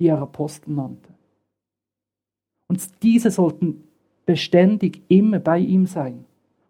die 0.00 0.08
er 0.08 0.18
Apostel 0.18 0.72
nannte. 0.72 1.10
Und 2.66 2.82
diese 3.04 3.30
sollten 3.30 3.84
beständig 4.26 5.00
immer 5.06 5.38
bei 5.38 5.60
ihm 5.60 5.86
sein. 5.86 6.24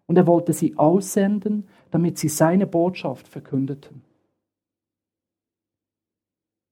Und 0.05 0.17
er 0.17 0.27
wollte 0.27 0.53
sie 0.53 0.77
aussenden, 0.77 1.63
damit 1.89 2.19
sie 2.19 2.27
seine 2.27 2.67
Botschaft 2.67 3.27
verkündeten. 3.27 4.03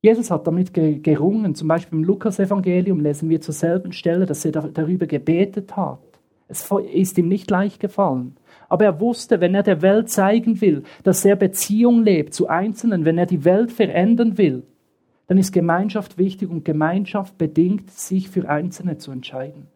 Jesus 0.03 0.29
hat 0.29 0.45
damit 0.45 0.75
gerungen. 0.75 1.55
Zum 1.55 1.67
Beispiel 1.67 1.97
im 1.97 2.03
Lukas-Evangelium 2.03 2.99
lesen 2.99 3.27
wir 3.27 3.41
zur 3.41 3.55
selben 3.55 3.91
Stelle, 3.91 4.27
dass 4.27 4.45
er 4.45 4.51
darüber 4.51 5.07
gebetet 5.07 5.75
hat. 5.75 6.10
Es 6.51 6.69
ist 6.93 7.17
ihm 7.17 7.27
nicht 7.27 7.49
leicht 7.49 7.79
gefallen. 7.79 8.35
Aber 8.69 8.85
er 8.85 8.99
wusste, 8.99 9.41
wenn 9.41 9.55
er 9.55 9.63
der 9.63 9.81
Welt 9.81 10.09
zeigen 10.09 10.61
will, 10.61 10.83
dass 11.03 11.25
er 11.25 11.35
Beziehung 11.35 12.03
lebt 12.03 12.33
zu 12.33 12.47
Einzelnen, 12.47 13.05
wenn 13.05 13.17
er 13.17 13.25
die 13.25 13.43
Welt 13.43 13.71
verändern 13.71 14.37
will, 14.37 14.63
dann 15.27 15.37
ist 15.37 15.53
Gemeinschaft 15.53 16.17
wichtig 16.17 16.49
und 16.49 16.65
Gemeinschaft 16.65 17.37
bedingt, 17.37 17.89
sich 17.89 18.29
für 18.29 18.49
Einzelne 18.49 18.97
zu 18.97 19.11
entscheiden. 19.11 19.67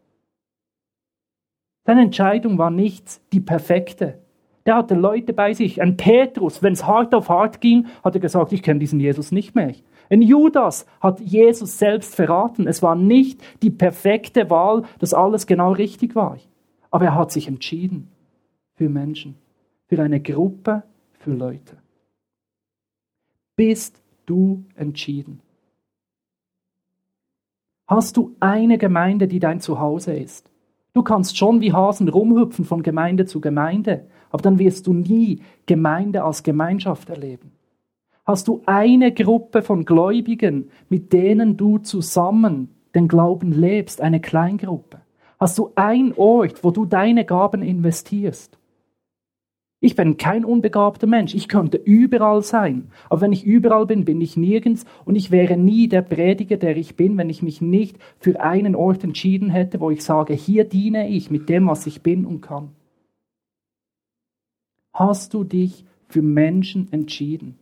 Seine 1.86 2.02
Entscheidung 2.02 2.58
war 2.58 2.72
nicht 2.72 3.22
die 3.32 3.40
perfekte. 3.40 4.20
Der 4.66 4.78
hatte 4.78 4.96
Leute 4.96 5.34
bei 5.34 5.54
sich. 5.54 5.82
Ein 5.82 5.96
Petrus, 5.96 6.64
wenn 6.64 6.74
es 6.74 6.86
hart 6.86 7.14
auf 7.14 7.30
hart 7.30 7.62
ging, 7.62 7.86
hat 8.04 8.16
er 8.16 8.22
gesagt, 8.22 8.52
ich 8.52 8.64
kenne 8.64 8.80
diesen 8.80 9.00
Jesus 9.00 9.32
nicht 9.32 9.56
mehr. 9.56 9.74
Ein 10.10 10.22
Judas 10.22 10.86
hat 11.00 11.20
Jesus 11.20 11.78
selbst 11.78 12.16
verraten. 12.16 12.68
Es 12.68 12.82
war 12.82 12.96
nicht 12.96 13.42
die 13.62 13.70
perfekte 13.70 14.50
Wahl, 14.50 14.84
dass 15.00 15.14
alles 15.14 15.48
genau 15.48 15.72
richtig 15.72 16.16
war. 16.16 16.38
Aber 16.96 17.04
er 17.04 17.16
hat 17.16 17.30
sich 17.30 17.50
entschieden 17.50 18.08
für 18.76 18.88
Menschen, 18.88 19.36
für 19.88 20.02
eine 20.02 20.22
Gruppe, 20.22 20.84
für 21.20 21.34
Leute. 21.34 21.76
Bist 23.58 24.02
du 24.26 24.64
entschieden? 24.76 25.42
Hast 27.86 28.16
du 28.16 28.34
eine 28.40 28.78
Gemeinde, 28.78 29.28
die 29.28 29.40
dein 29.40 29.60
Zuhause 29.60 30.16
ist? 30.16 30.50
Du 30.94 31.04
kannst 31.04 31.38
schon 31.38 31.60
wie 31.60 31.74
Hasen 31.74 32.08
rumhüpfen 32.08 32.64
von 32.64 32.82
Gemeinde 32.82 33.26
zu 33.26 33.42
Gemeinde, 33.42 34.08
aber 34.30 34.44
dann 34.44 34.58
wirst 34.58 34.88
du 34.88 34.94
nie 34.94 35.42
Gemeinde 35.66 36.24
als 36.24 36.44
Gemeinschaft 36.44 37.10
erleben. 37.10 37.52
Hast 38.24 38.48
du 38.48 38.62
eine 38.68 39.14
Gruppe 39.14 39.64
von 39.64 39.84
Gläubigen, 39.84 40.70
mit 40.88 41.12
denen 41.12 41.58
du 41.58 41.78
zusammen 41.78 42.70
den 42.96 43.10
Glauben 43.10 43.52
lebst, 43.52 44.00
eine 44.00 44.22
Kleingruppe? 44.22 45.02
Hast 45.40 45.58
du 45.58 45.72
ein 45.76 46.14
Ort, 46.16 46.64
wo 46.64 46.72
du 46.72 46.86
deine 46.86 47.26
Gaben 47.26 47.62
investierst? 47.62 48.58
Ich 49.82 49.96
bin 49.96 50.18
kein 50.18 50.46
unbegabter 50.46 51.06
Mensch. 51.06 51.36
Ich 51.36 51.48
könnte 51.48 51.78
überall 51.78 52.42
sein. 52.42 52.90
Aber 53.10 53.22
wenn 53.22 53.34
ich 53.34 53.44
überall 53.44 53.86
bin, 53.86 54.06
bin 54.06 54.20
ich 54.20 54.38
nirgends 54.38 54.86
und 55.04 55.16
ich 55.16 55.30
wäre 55.30 55.58
nie 55.58 55.88
der 55.88 56.02
Prediger, 56.02 56.58
der 56.58 56.76
ich 56.78 56.96
bin, 56.96 57.18
wenn 57.18 57.30
ich 57.30 57.44
mich 57.44 57.62
nicht 57.62 58.00
für 58.18 58.40
einen 58.40 58.76
Ort 58.76 59.04
entschieden 59.04 59.50
hätte, 59.50 59.80
wo 59.80 59.92
ich 59.92 60.04
sage, 60.04 60.34
hier 60.34 60.64
diene 60.64 61.10
ich 61.10 61.30
mit 61.30 61.50
dem, 61.50 61.68
was 61.68 61.86
ich 61.86 62.02
bin 62.02 62.26
und 62.26 62.42
kann. 62.42 62.70
Hast 64.94 65.34
du 65.34 65.44
dich 65.44 65.86
für 66.08 66.22
Menschen 66.22 66.92
entschieden? 66.92 67.60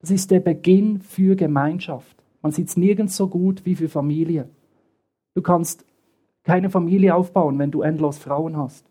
Das 0.00 0.10
ist 0.10 0.30
der 0.30 0.40
Beginn 0.40 1.00
für 1.00 1.34
Gemeinschaft. 1.34 2.16
Man 2.42 2.52
sieht 2.52 2.68
es 2.68 2.76
nirgends 2.76 3.16
so 3.16 3.28
gut 3.28 3.64
wie 3.64 3.74
für 3.74 3.88
Familie. 3.88 4.48
Du 5.34 5.42
kannst 5.42 5.84
keine 6.48 6.70
Familie 6.70 7.14
aufbauen, 7.14 7.58
wenn 7.58 7.70
du 7.70 7.82
endlos 7.82 8.16
Frauen 8.16 8.56
hast. 8.56 8.86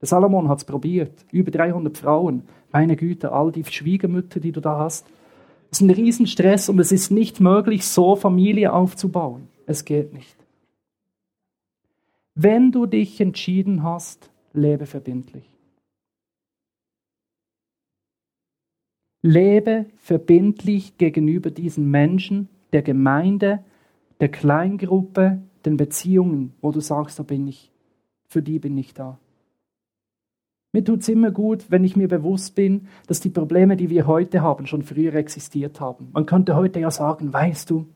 Der 0.00 0.08
Salomon 0.08 0.48
hat 0.48 0.60
es 0.60 0.64
probiert. 0.64 1.26
Über 1.30 1.50
300 1.50 1.98
Frauen. 1.98 2.44
Meine 2.72 2.96
Güte, 2.96 3.32
all 3.32 3.52
die 3.52 3.64
Schwiegermütter, 3.64 4.40
die 4.40 4.50
du 4.50 4.62
da 4.62 4.78
hast. 4.78 5.06
Es 5.70 5.82
ist 5.82 5.86
ein 5.86 5.90
Riesenstress 5.90 6.70
und 6.70 6.78
es 6.78 6.90
ist 6.90 7.10
nicht 7.10 7.38
möglich, 7.38 7.86
so 7.86 8.16
Familie 8.16 8.72
aufzubauen. 8.72 9.48
Es 9.66 9.84
geht 9.84 10.14
nicht. 10.14 10.34
Wenn 12.34 12.72
du 12.72 12.86
dich 12.86 13.20
entschieden 13.20 13.82
hast, 13.82 14.30
lebe 14.54 14.86
verbindlich. 14.86 15.44
Lebe 19.20 19.84
verbindlich 19.98 20.96
gegenüber 20.96 21.50
diesen 21.50 21.90
Menschen, 21.90 22.48
der 22.72 22.80
Gemeinde, 22.80 23.62
der 24.20 24.30
Kleingruppe, 24.30 25.42
den 25.66 25.76
Beziehungen, 25.76 26.54
wo 26.60 26.70
du 26.70 26.80
sagst, 26.80 27.18
da 27.18 27.22
bin 27.22 27.46
ich, 27.46 27.72
für 28.26 28.42
die 28.42 28.58
bin 28.58 28.76
ich 28.78 28.94
da. 28.94 29.18
Mir 30.72 30.84
tut 30.84 31.00
es 31.00 31.08
immer 31.08 31.30
gut, 31.30 31.66
wenn 31.70 31.84
ich 31.84 31.96
mir 31.96 32.08
bewusst 32.08 32.54
bin, 32.54 32.88
dass 33.06 33.20
die 33.20 33.28
Probleme, 33.28 33.76
die 33.76 33.90
wir 33.90 34.06
heute 34.06 34.40
haben, 34.40 34.66
schon 34.66 34.82
früher 34.82 35.14
existiert 35.14 35.80
haben. 35.80 36.08
Man 36.12 36.24
könnte 36.24 36.56
heute 36.56 36.80
ja 36.80 36.90
sagen, 36.90 37.32
weißt 37.32 37.68
du, 37.68 37.86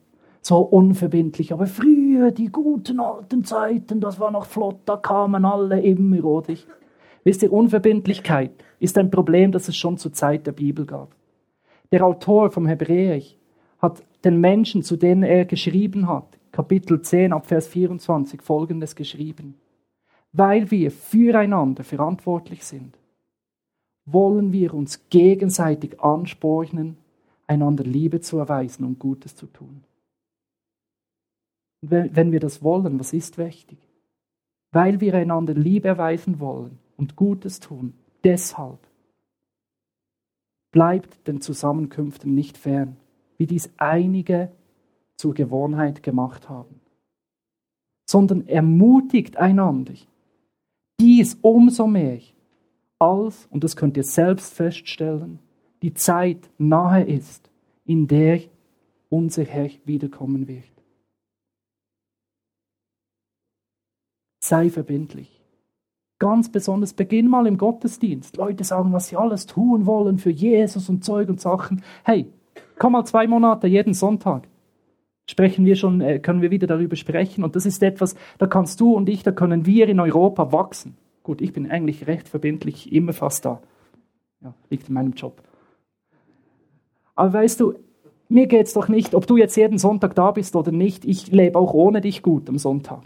so 0.43 0.59
unverbindlich, 0.59 1.53
aber 1.53 1.67
früher, 1.67 2.31
die 2.31 2.49
guten 2.49 3.01
alten 3.01 3.45
Zeiten, 3.45 4.01
das 4.01 4.21
war 4.21 4.31
noch 4.31 4.45
flott, 4.45 4.81
da 4.85 4.97
kamen 4.97 5.45
alle 5.45 5.81
immer, 5.81 6.23
oder? 6.25 6.55
Wisst 7.25 7.43
ihr, 7.43 7.53
Unverbindlichkeit 7.53 8.53
ist 8.79 8.97
ein 8.99 9.11
Problem, 9.11 9.53
das 9.53 9.69
es 9.69 9.77
schon 9.77 9.97
zur 9.97 10.13
Zeit 10.13 10.47
der 10.47 10.53
Bibel 10.53 10.87
gab. 10.87 11.17
Der 11.91 12.05
Autor 12.05 12.51
vom 12.51 12.67
Hebräer 12.67 13.21
hat 13.79 14.03
den 14.25 14.41
Menschen, 14.41 14.83
zu 14.83 14.97
denen 14.97 15.23
er 15.23 15.47
geschrieben 15.47 16.09
hat, 16.09 16.39
Kapitel 16.53 17.03
10 17.03 17.33
ab 17.33 17.47
Vers 17.47 17.69
24, 17.69 18.43
folgendes 18.43 18.95
geschrieben 18.97 19.55
weil 20.37 20.71
wir 20.71 20.91
füreinander 20.91 21.83
verantwortlich 21.83 22.63
sind, 22.65 22.99
wollen 24.05 24.53
wir 24.53 24.75
uns 24.75 25.09
gegenseitig 25.09 25.99
anspornen, 26.01 26.99
einander 27.47 27.85
Liebe 27.85 28.21
zu 28.21 28.39
erweisen 28.39 28.85
und 28.85 28.99
Gutes 28.99 29.35
zu 29.35 29.47
tun. 29.47 29.83
Wenn 31.81 32.33
wir 32.33 32.41
das 32.41 32.63
wollen, 32.63 33.01
was 33.01 33.15
ist 33.15 33.39
wichtig? 33.39 33.79
Weil 34.73 35.01
wir 35.01 35.15
einander 35.15 35.55
Liebe 35.55 35.89
erweisen 35.89 36.39
wollen 36.39 36.79
und 36.99 37.17
Gutes 37.17 37.59
tun, 37.61 37.95
deshalb 38.23 38.81
bleibt 40.71 41.27
den 41.27 41.41
Zusammenkünften 41.41 42.35
nicht 42.35 42.59
fern, 42.59 42.97
wie 43.39 43.47
dies 43.47 43.71
einige 43.79 44.51
zur 45.17 45.35
Gewohnheit 45.35 46.03
gemacht 46.03 46.49
haben, 46.49 46.81
sondern 48.09 48.47
ermutigt 48.47 49.37
einander 49.37 49.95
dies 50.99 51.39
umso 51.43 51.87
mehr, 51.87 52.21
als, 52.99 53.47
und 53.51 53.65
das 53.65 53.77
könnt 53.77 53.97
ihr 53.97 54.05
selbst 54.05 54.55
feststellen, 54.55 55.41
die 55.83 55.93
Zeit 55.93 56.49
nahe 56.59 57.05
ist, 57.05 57.51
in 57.85 58.07
der 58.07 58.41
unser 59.11 59.45
Herr 59.45 59.71
wiederkommen 59.85 60.49
wird. 60.49 60.65
Sei 64.43 64.71
verbindlich. 64.71 65.43
Ganz 66.19 66.51
besonders 66.51 66.95
beginn 66.95 67.29
mal 67.29 67.47
im 67.47 67.59
Gottesdienst. 67.59 68.39
Leute 68.39 68.65
sagen, 68.65 68.93
was 68.93 69.09
sie 69.09 69.17
alles 69.17 69.45
tun 69.45 69.85
wollen 69.85 70.19
für 70.19 70.31
Jesus 70.31 70.89
und 70.89 71.05
Zeug 71.05 71.29
und 71.29 71.41
Sachen. 71.41 71.83
Hey, 72.05 72.33
komm 72.79 72.93
mal 72.93 73.05
zwei 73.05 73.27
Monate 73.27 73.67
jeden 73.67 73.93
Sonntag 73.93 74.49
sprechen 75.29 75.65
wir 75.65 75.77
schon, 75.77 76.01
äh, 76.01 76.19
können 76.19 76.43
wir 76.43 76.51
wieder 76.51 76.67
darüber 76.67 76.97
sprechen. 76.97 77.45
Und 77.45 77.57
das 77.57 77.67
ist 77.67 77.83
etwas, 77.83 78.15
da 78.39 78.47
kannst 78.47 78.81
du 78.81 78.95
und 78.95 79.09
ich, 79.09 79.23
da 79.23 79.33
können 79.33 79.67
wir 79.67 79.89
in 79.89 80.01
Europa 80.01 80.53
wachsen. 80.53 80.97
Gut, 81.23 81.41
ich 81.41 81.53
bin 81.53 81.71
eigentlich 81.71 82.07
recht 82.07 82.29
verbindlich, 82.29 82.93
immer 82.93 83.13
fast 83.13 83.45
da. 83.45 83.61
Ja, 84.43 84.55
liegt 84.71 84.89
in 84.89 84.95
meinem 84.95 85.13
Job. 85.13 85.43
Aber 87.15 87.33
weißt 87.33 87.61
du, 87.61 87.75
mir 88.29 88.47
geht 88.47 88.67
es 88.67 88.75
doch 88.75 88.89
nicht, 88.89 89.15
ob 89.15 89.27
du 89.27 89.37
jetzt 89.37 89.57
jeden 89.57 89.79
Sonntag 89.79 90.15
da 90.15 90.31
bist 90.31 90.57
oder 90.57 90.73
nicht, 90.73 91.05
ich 91.05 91.33
lebe 91.33 91.59
auch 91.59 91.73
ohne 91.75 92.01
dich 92.01 92.23
gut 92.23 92.49
am 92.49 92.59
Sonntag. 92.59 93.03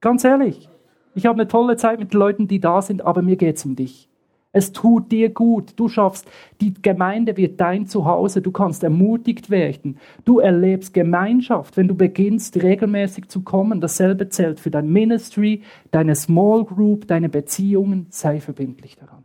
Ganz 0.00 0.24
ehrlich, 0.24 0.68
ich 1.14 1.26
habe 1.26 1.40
eine 1.40 1.48
tolle 1.48 1.76
Zeit 1.76 1.98
mit 1.98 2.12
den 2.12 2.18
Leuten, 2.20 2.48
die 2.48 2.60
da 2.60 2.82
sind, 2.82 3.02
aber 3.02 3.22
mir 3.22 3.36
geht 3.36 3.56
es 3.56 3.64
um 3.64 3.74
dich. 3.74 4.08
Es 4.56 4.72
tut 4.72 5.12
dir 5.12 5.28
gut. 5.28 5.74
Du 5.76 5.86
schaffst, 5.86 6.26
die 6.62 6.72
Gemeinde 6.72 7.36
wird 7.36 7.60
dein 7.60 7.84
Zuhause. 7.84 8.40
Du 8.40 8.52
kannst 8.52 8.82
ermutigt 8.82 9.50
werden. 9.50 9.98
Du 10.24 10.38
erlebst 10.38 10.94
Gemeinschaft, 10.94 11.76
wenn 11.76 11.88
du 11.88 11.94
beginnst, 11.94 12.62
regelmäßig 12.62 13.28
zu 13.28 13.42
kommen. 13.42 13.82
Dasselbe 13.82 14.30
zählt 14.30 14.58
für 14.58 14.70
dein 14.70 14.90
Ministry, 14.90 15.60
deine 15.90 16.14
Small 16.14 16.64
Group, 16.64 17.06
deine 17.06 17.28
Beziehungen. 17.28 18.06
Sei 18.08 18.40
verbindlich 18.40 18.96
daran. 18.96 19.24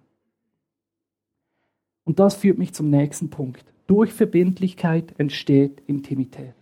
Und 2.03 2.19
das 2.19 2.35
führt 2.35 2.57
mich 2.57 2.73
zum 2.73 2.89
nächsten 2.89 3.29
Punkt. 3.29 3.63
Durch 3.87 4.11
Verbindlichkeit 4.11 5.13
entsteht 5.17 5.81
Intimität. 5.87 6.55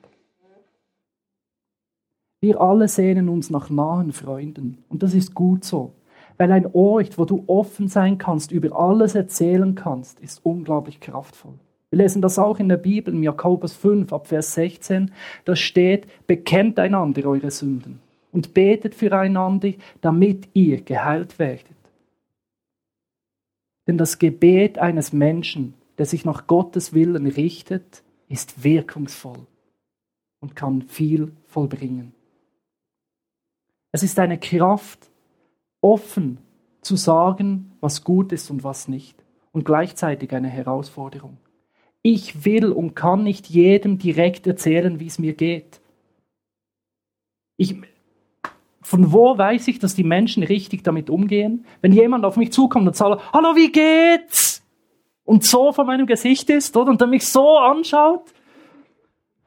Wir 2.39 2.61
alle 2.61 2.87
sehnen 2.87 3.29
uns 3.29 3.49
nach 3.49 3.71
nahen 3.71 4.11
Freunden. 4.11 4.77
Und 4.89 5.01
das 5.01 5.15
ist 5.15 5.33
gut 5.33 5.63
so. 5.63 5.93
Weil 6.39 6.53
ein 6.53 6.67
Ort, 6.73 7.17
wo 7.17 7.25
du 7.25 7.43
offen 7.47 7.89
sein 7.89 8.17
kannst, 8.17 8.51
über 8.53 8.79
alles 8.79 9.13
erzählen 9.13 9.75
kannst, 9.75 10.21
ist 10.21 10.39
unglaublich 10.45 11.01
kraftvoll. 11.01 11.53
Wir 11.91 11.97
lesen 11.97 12.21
das 12.21 12.39
auch 12.39 12.59
in 12.59 12.69
der 12.69 12.77
Bibel, 12.77 13.13
im 13.13 13.23
Jakobus 13.23 13.73
5, 13.73 14.13
ab 14.13 14.27
Vers 14.27 14.53
16. 14.53 15.11
Da 15.43 15.55
steht, 15.57 16.07
bekennt 16.27 16.79
einander 16.79 17.27
eure 17.27 17.51
Sünden 17.51 17.99
und 18.31 18.53
betet 18.53 18.95
füreinander, 18.95 19.73
damit 19.99 20.47
ihr 20.53 20.81
geheilt 20.81 21.39
werdet. 21.39 21.65
Denn 23.85 23.97
das 23.97 24.17
Gebet 24.17 24.77
eines 24.77 25.11
Menschen, 25.11 25.73
der 25.97 26.05
sich 26.05 26.23
nach 26.23 26.47
Gottes 26.47 26.93
Willen 26.93 27.27
richtet, 27.27 28.03
ist 28.29 28.63
wirkungsvoll 28.63 29.45
und 30.39 30.55
kann 30.55 30.83
viel 30.83 31.33
vollbringen. 31.47 32.13
Es 33.91 34.03
ist 34.03 34.19
eine 34.19 34.39
Kraft, 34.39 35.08
offen 35.81 36.39
zu 36.81 36.95
sagen, 36.95 37.71
was 37.81 38.03
gut 38.03 38.31
ist 38.31 38.49
und 38.49 38.63
was 38.63 38.87
nicht. 38.87 39.23
Und 39.51 39.65
gleichzeitig 39.65 40.33
eine 40.33 40.49
Herausforderung. 40.49 41.37
Ich 42.01 42.45
will 42.45 42.71
und 42.71 42.95
kann 42.95 43.23
nicht 43.23 43.47
jedem 43.47 43.97
direkt 43.97 44.47
erzählen, 44.47 44.99
wie 44.99 45.07
es 45.07 45.19
mir 45.19 45.33
geht. 45.33 45.81
Ich, 47.57 47.75
von 48.81 49.11
wo 49.11 49.37
weiß 49.37 49.67
ich, 49.67 49.79
dass 49.79 49.95
die 49.95 50.03
Menschen 50.03 50.43
richtig 50.43 50.83
damit 50.83 51.09
umgehen? 51.09 51.65
Wenn 51.81 51.91
jemand 51.91 52.23
auf 52.23 52.37
mich 52.37 52.53
zukommt 52.53 52.87
und 52.87 52.95
sagt, 52.95 53.33
hallo, 53.33 53.55
wie 53.55 53.71
geht's? 53.71 54.63
Und 55.25 55.43
so 55.43 55.73
vor 55.73 55.83
meinem 55.83 56.07
Gesicht 56.07 56.49
ist, 56.49 56.75
oder? 56.77 56.89
Und 56.89 57.01
dann 57.01 57.09
mich 57.09 57.27
so 57.27 57.57
anschaut, 57.57 58.33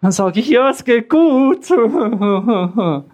dann 0.01 0.13
sage 0.13 0.41
ich, 0.41 0.49
ja, 0.49 0.71
es 0.71 0.85
geht 0.85 1.09
gut. 1.09 1.69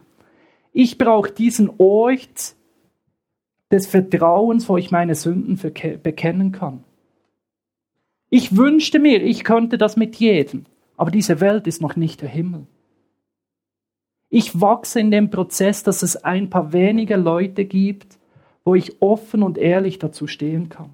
Ich 0.74 0.96
brauche 0.96 1.32
diesen 1.32 1.70
Ort, 1.78 2.54
des 3.70 3.86
Vertrauens, 3.86 4.68
wo 4.68 4.76
ich 4.76 4.90
meine 4.90 5.14
Sünden 5.14 5.56
bekennen 6.02 6.52
kann. 6.52 6.84
Ich 8.30 8.56
wünschte 8.56 8.98
mir, 8.98 9.22
ich 9.22 9.44
könnte 9.44 9.78
das 9.78 9.96
mit 9.96 10.16
jedem, 10.16 10.66
aber 10.96 11.10
diese 11.10 11.40
Welt 11.40 11.66
ist 11.66 11.80
noch 11.80 11.96
nicht 11.96 12.20
der 12.20 12.28
Himmel. 12.28 12.66
Ich 14.30 14.60
wachse 14.60 15.00
in 15.00 15.10
dem 15.10 15.30
Prozess, 15.30 15.82
dass 15.82 16.02
es 16.02 16.16
ein 16.16 16.50
paar 16.50 16.72
wenige 16.72 17.16
Leute 17.16 17.64
gibt, 17.64 18.18
wo 18.64 18.74
ich 18.74 19.00
offen 19.00 19.42
und 19.42 19.56
ehrlich 19.56 19.98
dazu 19.98 20.26
stehen 20.26 20.68
kann. 20.68 20.90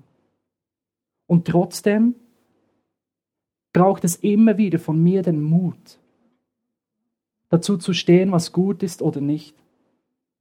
Und 1.27 1.49
trotzdem 1.49 2.15
braucht 3.73 4.05
es 4.05 4.15
immer 4.17 4.57
wieder 4.57 4.79
von 4.79 5.03
mir 5.03 5.23
den 5.23 5.43
Mut, 5.43 5.99
dazu 7.49 7.77
zu 7.77 7.93
stehen, 7.93 8.31
was 8.31 8.53
gut 8.53 8.85
ist 8.85 9.03
oder 9.03 9.21
nicht. 9.21 9.57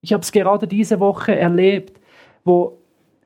Ich 0.01 0.13
habe 0.13 0.21
es 0.21 0.31
gerade 0.31 0.67
diese 0.67 0.99
Woche 0.99 1.35
erlebt, 1.35 1.99
wo 2.43 2.79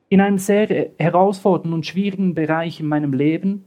in 0.08 0.20
einem 0.20 0.38
sehr 0.38 0.90
herausfordernden 0.98 1.74
und 1.74 1.86
schwierigen 1.86 2.34
Bereich 2.34 2.80
in 2.80 2.86
meinem 2.86 3.12
Leben 3.12 3.64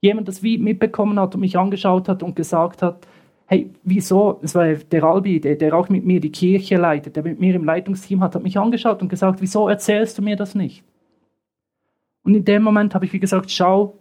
jemand 0.00 0.28
das 0.28 0.42
wie 0.42 0.58
mitbekommen 0.58 1.18
hat 1.18 1.34
und 1.34 1.40
mich 1.40 1.58
angeschaut 1.58 2.08
hat 2.08 2.22
und 2.22 2.36
gesagt 2.36 2.82
hat, 2.82 3.06
hey, 3.46 3.70
wieso, 3.82 4.40
es 4.42 4.54
war 4.54 4.74
der 4.74 5.04
Albi, 5.04 5.40
der, 5.40 5.56
der 5.56 5.74
auch 5.74 5.88
mit 5.88 6.04
mir 6.04 6.20
die 6.20 6.32
Kirche 6.32 6.76
leitet, 6.76 7.16
der 7.16 7.22
mit 7.22 7.40
mir 7.40 7.54
im 7.54 7.64
Leitungsteam 7.64 8.22
hat, 8.22 8.34
hat 8.34 8.42
mich 8.42 8.58
angeschaut 8.58 9.02
und 9.02 9.08
gesagt, 9.08 9.40
wieso 9.40 9.68
erzählst 9.68 10.18
du 10.18 10.22
mir 10.22 10.36
das 10.36 10.54
nicht? 10.54 10.84
Und 12.24 12.34
in 12.34 12.44
dem 12.44 12.62
Moment 12.62 12.94
habe 12.94 13.04
ich 13.04 13.12
wie 13.12 13.20
gesagt, 13.20 13.50
schau, 13.50 13.94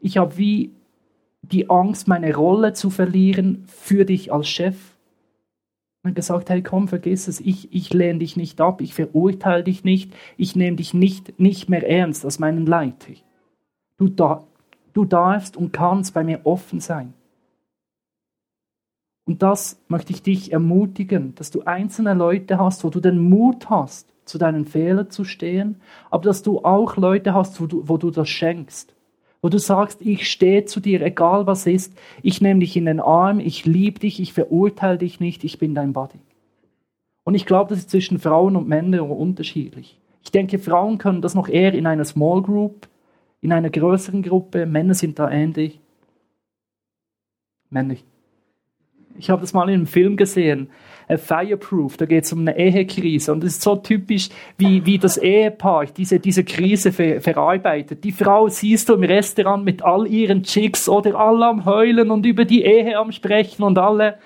ich 0.00 0.18
habe 0.18 0.36
wie 0.38 0.72
die 1.42 1.68
Angst, 1.68 2.06
meine 2.06 2.34
Rolle 2.34 2.72
zu 2.72 2.90
verlieren 2.90 3.64
für 3.66 4.04
dich 4.04 4.32
als 4.32 4.48
Chef 4.48 4.91
und 6.02 6.14
gesagt, 6.14 6.50
hey 6.50 6.62
komm, 6.62 6.88
vergiss 6.88 7.28
es, 7.28 7.40
ich, 7.40 7.72
ich 7.72 7.92
lehne 7.92 8.18
dich 8.18 8.36
nicht 8.36 8.60
ab, 8.60 8.80
ich 8.80 8.94
verurteile 8.94 9.64
dich 9.64 9.84
nicht, 9.84 10.12
ich 10.36 10.56
nehme 10.56 10.76
dich 10.76 10.94
nicht, 10.94 11.38
nicht 11.38 11.68
mehr 11.68 11.88
ernst 11.88 12.24
als 12.24 12.38
meinen 12.38 12.66
Leiter. 12.66 13.12
Du, 13.98 14.08
da, 14.08 14.44
du 14.92 15.04
darfst 15.04 15.56
und 15.56 15.72
kannst 15.72 16.14
bei 16.14 16.24
mir 16.24 16.40
offen 16.44 16.80
sein. 16.80 17.14
Und 19.24 19.42
das 19.42 19.80
möchte 19.86 20.12
ich 20.12 20.22
dich 20.22 20.52
ermutigen, 20.52 21.36
dass 21.36 21.52
du 21.52 21.62
einzelne 21.62 22.14
Leute 22.14 22.58
hast, 22.58 22.82
wo 22.82 22.90
du 22.90 22.98
den 22.98 23.18
Mut 23.18 23.70
hast, 23.70 24.12
zu 24.24 24.38
deinen 24.38 24.66
Fehlern 24.66 25.10
zu 25.10 25.24
stehen, 25.24 25.80
aber 26.10 26.24
dass 26.24 26.42
du 26.42 26.64
auch 26.64 26.96
Leute 26.96 27.32
hast, 27.32 27.60
wo 27.60 27.66
du, 27.66 27.88
wo 27.88 27.98
du 27.98 28.10
das 28.10 28.28
schenkst 28.28 28.96
wo 29.42 29.48
du 29.48 29.58
sagst, 29.58 30.00
ich 30.00 30.30
stehe 30.30 30.64
zu 30.64 30.80
dir, 30.80 31.02
egal 31.02 31.46
was 31.46 31.66
ist, 31.66 31.92
ich 32.22 32.40
nehme 32.40 32.60
dich 32.60 32.76
in 32.76 32.86
den 32.86 33.00
Arm, 33.00 33.40
ich 33.40 33.66
liebe 33.66 33.98
dich, 33.98 34.20
ich 34.20 34.32
verurteile 34.32 34.98
dich 34.98 35.18
nicht, 35.18 35.42
ich 35.42 35.58
bin 35.58 35.74
dein 35.74 35.92
Buddy. 35.92 36.20
Und 37.24 37.34
ich 37.34 37.44
glaube, 37.44 37.70
das 37.70 37.80
ist 37.80 37.90
zwischen 37.90 38.20
Frauen 38.20 38.56
und 38.56 38.68
Männern 38.68 39.00
unterschiedlich. 39.00 39.98
Ich 40.22 40.30
denke, 40.30 40.60
Frauen 40.60 40.98
können 40.98 41.22
das 41.22 41.34
noch 41.34 41.48
eher 41.48 41.74
in 41.74 41.86
einer 41.86 42.04
Small 42.04 42.42
Group, 42.42 42.88
in 43.40 43.52
einer 43.52 43.70
größeren 43.70 44.22
Gruppe, 44.22 44.66
Männer 44.66 44.94
sind 44.94 45.18
da 45.18 45.28
ähnlich. 45.28 45.80
Männlich. 47.68 48.04
Ich 49.18 49.28
habe 49.28 49.40
das 49.40 49.52
mal 49.52 49.68
in 49.68 49.74
einem 49.74 49.86
Film 49.86 50.16
gesehen. 50.16 50.70
Fireproof, 51.18 51.96
da 51.96 52.06
geht 52.06 52.24
es 52.24 52.32
um 52.32 52.40
eine 52.40 52.56
Ehekrise. 52.56 53.32
Und 53.32 53.44
es 53.44 53.54
ist 53.54 53.62
so 53.62 53.76
typisch, 53.76 54.28
wie, 54.58 54.84
wie 54.86 54.98
das 54.98 55.16
Ehepaar 55.16 55.86
diese, 55.86 56.20
diese 56.20 56.44
Krise 56.44 56.92
ver, 56.92 57.20
verarbeitet. 57.20 58.04
Die 58.04 58.12
Frau 58.12 58.48
siehst 58.48 58.88
du 58.88 58.94
im 58.94 59.02
Restaurant 59.02 59.64
mit 59.64 59.82
all 59.82 60.06
ihren 60.06 60.42
Chicks 60.42 60.88
oder 60.88 61.14
alle 61.18 61.46
am 61.46 61.64
Heulen 61.64 62.10
und 62.10 62.26
über 62.26 62.44
die 62.44 62.62
Ehe 62.62 62.98
am 62.98 63.12
Sprechen 63.12 63.62
und 63.62 63.78
alle. 63.78 64.18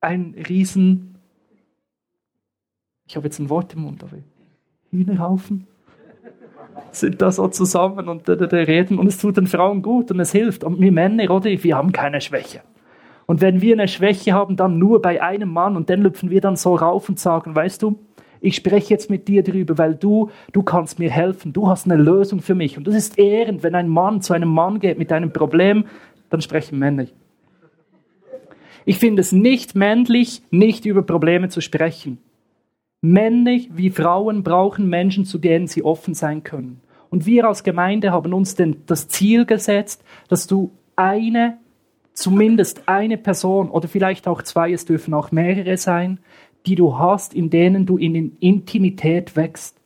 Ein 0.00 0.34
Riesen. 0.48 1.16
Ich 3.06 3.16
habe 3.16 3.26
jetzt 3.26 3.38
ein 3.38 3.50
Wort 3.50 3.74
im 3.74 3.82
Mund, 3.82 4.02
aber 4.02 4.16
Hühnerhaufen 4.90 5.66
sind 6.90 7.22
da 7.22 7.30
so 7.30 7.48
zusammen 7.48 8.08
und 8.08 8.28
reden 8.28 8.98
und 8.98 9.06
es 9.06 9.18
tut 9.18 9.36
den 9.36 9.46
Frauen 9.46 9.82
gut 9.82 10.10
und 10.10 10.20
es 10.20 10.32
hilft. 10.32 10.64
Und 10.64 10.80
wir 10.80 10.92
Männer, 10.92 11.30
oder? 11.30 11.50
Wir 11.50 11.76
haben 11.76 11.92
keine 11.92 12.20
Schwäche. 12.20 12.62
Und 13.32 13.40
wenn 13.40 13.62
wir 13.62 13.72
eine 13.72 13.88
Schwäche 13.88 14.34
haben, 14.34 14.56
dann 14.56 14.76
nur 14.76 15.00
bei 15.00 15.22
einem 15.22 15.48
Mann 15.48 15.74
und 15.74 15.88
dann 15.88 16.02
lüpfen 16.02 16.28
wir 16.28 16.42
dann 16.42 16.54
so 16.56 16.74
rauf 16.74 17.08
und 17.08 17.18
sagen, 17.18 17.54
weißt 17.54 17.82
du, 17.82 17.98
ich 18.42 18.56
spreche 18.56 18.92
jetzt 18.92 19.08
mit 19.08 19.26
dir 19.26 19.42
drüber, 19.42 19.78
weil 19.78 19.94
du, 19.94 20.28
du 20.52 20.62
kannst 20.62 20.98
mir 20.98 21.10
helfen, 21.10 21.54
du 21.54 21.66
hast 21.66 21.86
eine 21.86 21.96
Lösung 21.96 22.42
für 22.42 22.54
mich. 22.54 22.76
Und 22.76 22.86
das 22.86 22.94
ist 22.94 23.18
ehrend, 23.18 23.62
wenn 23.62 23.74
ein 23.74 23.88
Mann 23.88 24.20
zu 24.20 24.34
einem 24.34 24.50
Mann 24.50 24.80
geht 24.80 24.98
mit 24.98 25.10
einem 25.12 25.32
Problem, 25.32 25.86
dann 26.28 26.42
sprechen 26.42 26.78
Männer. 26.78 27.06
Ich 28.84 28.98
finde 28.98 29.22
es 29.22 29.32
nicht 29.32 29.74
männlich, 29.74 30.42
nicht 30.50 30.84
über 30.84 31.00
Probleme 31.00 31.48
zu 31.48 31.62
sprechen. 31.62 32.18
Männlich 33.00 33.70
wie 33.72 33.88
Frauen 33.88 34.42
brauchen 34.42 34.90
Menschen, 34.90 35.24
zu 35.24 35.38
denen 35.38 35.68
sie 35.68 35.82
offen 35.82 36.12
sein 36.12 36.44
können. 36.44 36.82
Und 37.08 37.24
wir 37.24 37.48
als 37.48 37.64
Gemeinde 37.64 38.12
haben 38.12 38.34
uns 38.34 38.56
denn 38.56 38.82
das 38.84 39.08
Ziel 39.08 39.46
gesetzt, 39.46 40.04
dass 40.28 40.46
du 40.46 40.70
eine 40.96 41.56
zumindest 42.12 42.88
eine 42.88 43.18
Person 43.18 43.70
oder 43.70 43.88
vielleicht 43.88 44.28
auch 44.28 44.42
zwei, 44.42 44.72
es 44.72 44.84
dürfen 44.84 45.14
auch 45.14 45.32
mehrere 45.32 45.76
sein, 45.76 46.18
die 46.66 46.74
du 46.74 46.98
hast, 46.98 47.34
in 47.34 47.50
denen 47.50 47.86
du 47.86 47.96
in 47.98 48.36
Intimität 48.38 49.36
wächst. 49.36 49.76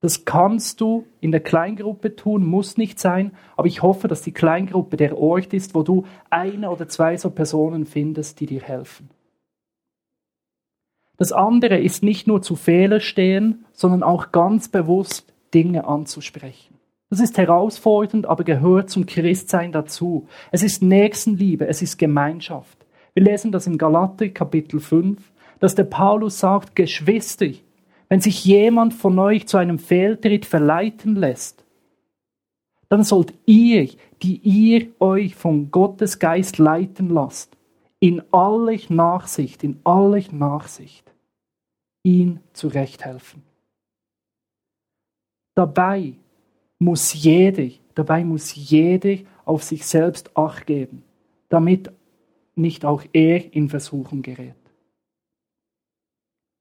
Das 0.00 0.24
kannst 0.24 0.80
du 0.80 1.06
in 1.20 1.30
der 1.30 1.40
Kleingruppe 1.40 2.16
tun, 2.16 2.46
muss 2.46 2.78
nicht 2.78 2.98
sein, 2.98 3.32
aber 3.56 3.68
ich 3.68 3.82
hoffe, 3.82 4.08
dass 4.08 4.22
die 4.22 4.32
Kleingruppe 4.32 4.96
der 4.96 5.18
Ort 5.18 5.52
ist, 5.52 5.74
wo 5.74 5.82
du 5.82 6.06
eine 6.30 6.70
oder 6.70 6.88
zwei 6.88 7.18
so 7.18 7.28
Personen 7.30 7.84
findest, 7.84 8.40
die 8.40 8.46
dir 8.46 8.62
helfen. 8.62 9.10
Das 11.18 11.32
andere 11.32 11.78
ist 11.78 12.02
nicht 12.02 12.26
nur 12.26 12.40
zu 12.40 12.56
Fehler 12.56 13.00
stehen, 13.00 13.66
sondern 13.72 14.02
auch 14.02 14.32
ganz 14.32 14.68
bewusst 14.70 15.34
Dinge 15.52 15.86
anzusprechen. 15.86 16.79
Das 17.10 17.18
ist 17.18 17.36
herausfordernd, 17.36 18.26
aber 18.26 18.44
gehört 18.44 18.88
zum 18.88 19.04
Christsein 19.04 19.72
dazu. 19.72 20.28
Es 20.52 20.62
ist 20.62 20.80
Nächstenliebe, 20.80 21.66
es 21.66 21.82
ist 21.82 21.98
Gemeinschaft. 21.98 22.86
Wir 23.14 23.24
lesen 23.24 23.50
das 23.50 23.66
in 23.66 23.78
Galater 23.78 24.28
Kapitel 24.28 24.78
5, 24.78 25.20
dass 25.58 25.74
der 25.74 25.84
Paulus 25.84 26.38
sagt, 26.38 26.76
Geschwister, 26.76 27.48
wenn 28.08 28.20
sich 28.20 28.44
jemand 28.44 28.94
von 28.94 29.18
euch 29.18 29.48
zu 29.48 29.56
einem 29.56 29.80
Fehltritt 29.80 30.46
verleiten 30.46 31.16
lässt, 31.16 31.64
dann 32.88 33.02
sollt 33.02 33.34
ihr, 33.44 33.88
die 34.22 34.36
ihr 34.38 34.88
euch 35.00 35.34
von 35.34 35.72
Gottes 35.72 36.20
Geist 36.20 36.58
leiten 36.58 37.08
lasst, 37.08 37.56
in 37.98 38.22
aller 38.32 38.78
Nachsicht, 38.88 39.64
in 39.64 39.80
aller 39.84 40.22
Nachsicht, 40.30 41.12
ihn 42.04 42.40
zurechthelfen. 42.52 43.42
Dabei 45.54 46.14
muss 46.80 47.14
jeder, 47.14 47.68
dabei 47.94 48.24
muss 48.24 48.54
jeder 48.54 49.18
auf 49.44 49.62
sich 49.62 49.86
selbst 49.86 50.36
Acht 50.36 50.66
geben, 50.66 51.04
damit 51.48 51.92
nicht 52.56 52.84
auch 52.84 53.04
er 53.12 53.54
in 53.54 53.68
Versuchung 53.68 54.22
gerät. 54.22 54.54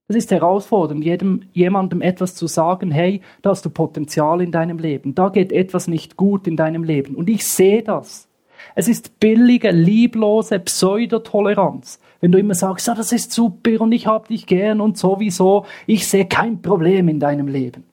Es 0.08 0.16
ist 0.16 0.32
herausfordernd, 0.32 1.04
jedem, 1.06 1.44
jemandem 1.54 2.02
etwas 2.02 2.34
zu 2.34 2.48
sagen, 2.48 2.90
hey, 2.90 3.22
da 3.44 3.52
hast 3.52 3.64
du 3.64 3.70
Potenzial 3.70 4.42
in 4.42 4.52
deinem 4.52 4.80
Leben, 4.80 5.14
da 5.14 5.30
geht 5.30 5.52
etwas 5.52 5.88
nicht 5.88 6.18
gut 6.18 6.48
in 6.48 6.58
deinem 6.58 6.84
Leben. 6.84 7.16
Und 7.16 7.30
ich 7.30 7.48
sehe 7.48 7.84
das. 7.84 8.28
Es 8.76 8.88
ist 8.88 9.20
billige, 9.20 9.72
lieblose 9.72 10.60
Pseudotoleranz. 10.60 12.00
Wenn 12.22 12.32
du 12.32 12.40
immer 12.40 12.56
sagst, 12.56 12.88
ja, 12.88 12.96
das 12.96 13.12
ist 13.12 13.32
super 13.32 13.80
und 13.82 13.92
ich 13.92 14.08
hab 14.08 14.28
dich 14.28 14.48
gern 14.48 14.82
und 14.82 14.98
sowieso, 14.98 15.66
ich 15.86 16.08
sehe 16.08 16.26
kein 16.26 16.62
Problem 16.62 17.08
in 17.08 17.20
deinem 17.20 17.48
Leben. 17.48 17.84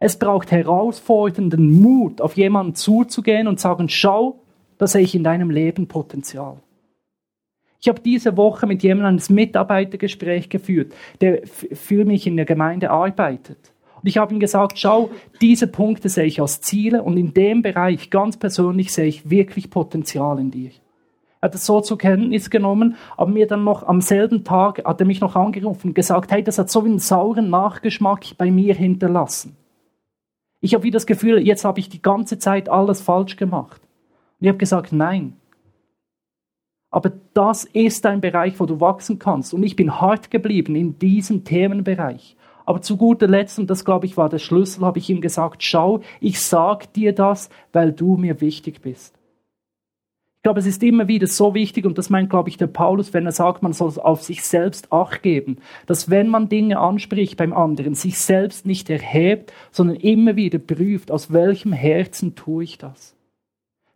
Es 0.00 0.18
braucht 0.18 0.52
herausfordernden 0.52 1.82
Mut, 1.82 2.20
auf 2.20 2.36
jemanden 2.36 2.74
zuzugehen 2.74 3.48
und 3.48 3.58
sagen, 3.58 3.88
schau, 3.88 4.40
da 4.78 4.86
sehe 4.86 5.02
ich 5.02 5.14
in 5.14 5.24
deinem 5.24 5.50
Leben 5.50 5.88
Potenzial. 5.88 6.58
Ich 7.80 7.88
habe 7.88 8.00
diese 8.00 8.36
Woche 8.36 8.66
mit 8.66 8.82
jemandem 8.82 9.24
ein 9.24 9.34
Mitarbeitergespräch 9.34 10.48
geführt, 10.48 10.92
der 11.20 11.42
für 11.46 12.04
mich 12.04 12.26
in 12.26 12.36
der 12.36 12.44
Gemeinde 12.46 12.90
arbeitet. 12.90 13.72
Und 14.00 14.08
ich 14.08 14.18
habe 14.18 14.32
ihm 14.32 14.40
gesagt, 14.40 14.78
schau, 14.78 15.10
diese 15.40 15.66
Punkte 15.66 16.08
sehe 16.08 16.26
ich 16.26 16.40
als 16.40 16.60
Ziele 16.60 17.02
und 17.02 17.16
in 17.16 17.34
dem 17.34 17.62
Bereich 17.62 18.10
ganz 18.10 18.36
persönlich 18.36 18.92
sehe 18.92 19.06
ich 19.06 19.30
wirklich 19.30 19.70
Potenzial 19.70 20.38
in 20.38 20.52
dir. 20.52 20.70
Er 21.40 21.46
hat 21.46 21.54
es 21.54 21.66
so 21.66 21.80
zur 21.80 21.98
Kenntnis 21.98 22.50
genommen, 22.50 22.96
aber 23.16 23.30
mir 23.30 23.46
dann 23.46 23.62
noch 23.62 23.86
am 23.86 24.00
selben 24.00 24.44
Tag 24.44 24.84
hat 24.84 25.00
er 25.00 25.06
mich 25.06 25.20
noch 25.20 25.36
angerufen 25.36 25.88
und 25.88 25.94
gesagt, 25.94 26.32
hey, 26.32 26.42
das 26.42 26.58
hat 26.58 26.70
so 26.70 26.80
einen 26.80 26.98
sauren 26.98 27.50
Nachgeschmack 27.50 28.36
bei 28.36 28.50
mir 28.50 28.74
hinterlassen. 28.74 29.57
Ich 30.60 30.74
habe 30.74 30.84
wieder 30.84 30.96
das 30.96 31.06
Gefühl, 31.06 31.38
jetzt 31.38 31.64
habe 31.64 31.80
ich 31.80 31.88
die 31.88 32.02
ganze 32.02 32.38
Zeit 32.38 32.68
alles 32.68 33.00
falsch 33.00 33.36
gemacht. 33.36 33.80
Und 34.38 34.44
ich 34.44 34.48
habe 34.48 34.58
gesagt, 34.58 34.92
nein. 34.92 35.36
Aber 36.90 37.12
das 37.34 37.64
ist 37.64 38.06
ein 38.06 38.20
Bereich, 38.20 38.58
wo 38.58 38.66
du 38.66 38.80
wachsen 38.80 39.18
kannst. 39.18 39.52
Und 39.52 39.62
ich 39.62 39.76
bin 39.76 40.00
hart 40.00 40.30
geblieben 40.30 40.74
in 40.74 40.98
diesem 40.98 41.44
Themenbereich. 41.44 42.36
Aber 42.64 42.82
zu 42.82 42.96
guter 42.96 43.26
Letzt, 43.26 43.58
und 43.58 43.70
das 43.70 43.84
glaube 43.84 44.06
ich 44.06 44.16
war 44.16 44.28
der 44.28 44.38
Schlüssel, 44.38 44.84
habe 44.84 44.98
ich 44.98 45.08
ihm 45.08 45.20
gesagt, 45.20 45.62
schau, 45.62 46.00
ich 46.20 46.40
sag 46.40 46.92
dir 46.92 47.14
das, 47.14 47.50
weil 47.72 47.92
du 47.92 48.16
mir 48.16 48.40
wichtig 48.40 48.82
bist. 48.82 49.17
Ich 50.38 50.44
glaube, 50.44 50.60
es 50.60 50.66
ist 50.66 50.84
immer 50.84 51.08
wieder 51.08 51.26
so 51.26 51.52
wichtig, 51.52 51.84
und 51.84 51.98
das 51.98 52.10
meint, 52.10 52.30
glaube 52.30 52.48
ich, 52.48 52.56
der 52.56 52.68
Paulus, 52.68 53.12
wenn 53.12 53.26
er 53.26 53.32
sagt, 53.32 53.60
man 53.60 53.72
soll 53.72 53.98
auf 53.98 54.22
sich 54.22 54.44
selbst 54.44 54.92
Acht 54.92 55.24
geben, 55.24 55.56
dass 55.86 56.10
wenn 56.10 56.28
man 56.28 56.48
Dinge 56.48 56.78
anspricht 56.78 57.36
beim 57.36 57.52
anderen, 57.52 57.96
sich 57.96 58.20
selbst 58.20 58.64
nicht 58.64 58.88
erhebt, 58.88 59.52
sondern 59.72 59.96
immer 59.96 60.36
wieder 60.36 60.60
prüft, 60.60 61.10
aus 61.10 61.32
welchem 61.32 61.72
Herzen 61.72 62.36
tue 62.36 62.62
ich 62.62 62.78
das. 62.78 63.16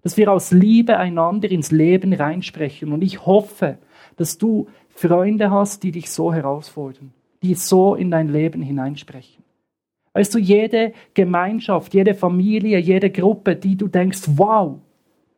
Dass 0.03 0.17
wir 0.17 0.33
aus 0.33 0.51
Liebe 0.51 0.97
einander 0.97 1.49
ins 1.49 1.71
Leben 1.71 2.13
reinsprechen. 2.13 2.93
Und 2.93 3.03
ich 3.03 3.25
hoffe, 3.25 3.79
dass 4.17 4.37
du 4.37 4.69
Freunde 4.89 5.53
hast, 5.53 5.85
die 5.85 5.93
dich 5.93 6.11
so 6.11 6.35
herausfordern, 6.35 7.13
die 7.45 7.55
so 7.55 7.95
in 7.95 8.11
dein 8.11 8.29
Leben 8.29 8.63
hineinsprechen. 8.63 9.45
Weißt 10.13 10.35
du, 10.35 10.41
jede 10.41 10.93
Gemeinschaft, 11.15 11.95
jede 11.95 12.15
Familie, 12.15 12.79
jede 12.79 13.11
Gruppe, 13.11 13.55
die 13.55 13.77
du 13.77 13.87
denkst, 13.87 14.23
wow, 14.27 14.81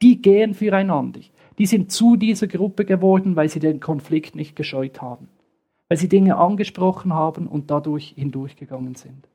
die 0.02 0.20
gehen 0.20 0.54
füreinander. 0.54 1.20
Die 1.58 1.66
sind 1.66 1.92
zu 1.92 2.16
dieser 2.16 2.46
Gruppe 2.46 2.84
geworden, 2.84 3.36
weil 3.36 3.48
sie 3.48 3.60
den 3.60 3.80
Konflikt 3.80 4.34
nicht 4.34 4.56
gescheut 4.56 5.00
haben. 5.00 5.28
Weil 5.88 5.98
sie 5.98 6.08
Dinge 6.08 6.36
angesprochen 6.36 7.14
haben 7.14 7.46
und 7.46 7.70
dadurch 7.70 8.14
hindurchgegangen 8.16 8.94
sind. 8.94 9.28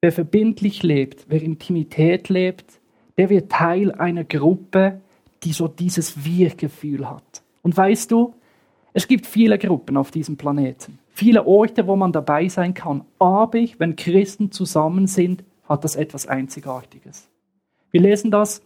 Wer 0.00 0.12
verbindlich 0.12 0.82
lebt, 0.82 1.26
wer 1.28 1.42
Intimität 1.42 2.28
lebt, 2.28 2.80
der 3.18 3.30
wird 3.30 3.52
Teil 3.52 3.92
einer 3.92 4.24
Gruppe, 4.24 5.00
die 5.44 5.52
so 5.52 5.68
dieses 5.68 6.24
Wir-Gefühl 6.24 7.08
hat. 7.08 7.42
Und 7.62 7.76
weißt 7.76 8.10
du, 8.10 8.34
es 8.94 9.06
gibt 9.06 9.26
viele 9.26 9.58
Gruppen 9.58 9.96
auf 9.96 10.10
diesem 10.10 10.36
Planeten, 10.36 10.98
viele 11.08 11.46
Orte, 11.46 11.86
wo 11.86 11.96
man 11.96 12.12
dabei 12.12 12.48
sein 12.48 12.74
kann. 12.74 13.04
Aber 13.18 13.58
wenn 13.78 13.96
Christen 13.96 14.50
zusammen 14.50 15.06
sind, 15.06 15.44
hat 15.68 15.84
das 15.84 15.96
etwas 15.96 16.26
Einzigartiges. 16.26 17.28
Wir 17.90 18.00
lesen 18.00 18.30
das 18.30 18.62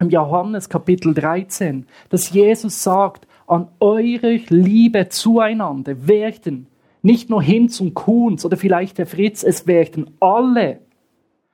im 0.00 0.10
Johannes 0.10 0.68
Kapitel 0.68 1.14
13, 1.14 1.86
dass 2.08 2.30
Jesus 2.30 2.82
sagt, 2.82 3.26
an 3.46 3.68
eurer 3.80 4.38
Liebe 4.48 5.08
zueinander 5.08 6.06
werden 6.06 6.66
nicht 7.02 7.30
nur 7.30 7.42
Hinz 7.42 7.80
und 7.80 7.94
Kunz 7.94 8.44
oder 8.44 8.56
vielleicht 8.56 8.98
der 8.98 9.06
Fritz, 9.06 9.42
es 9.42 9.66
werden 9.66 10.10
alle, 10.20 10.80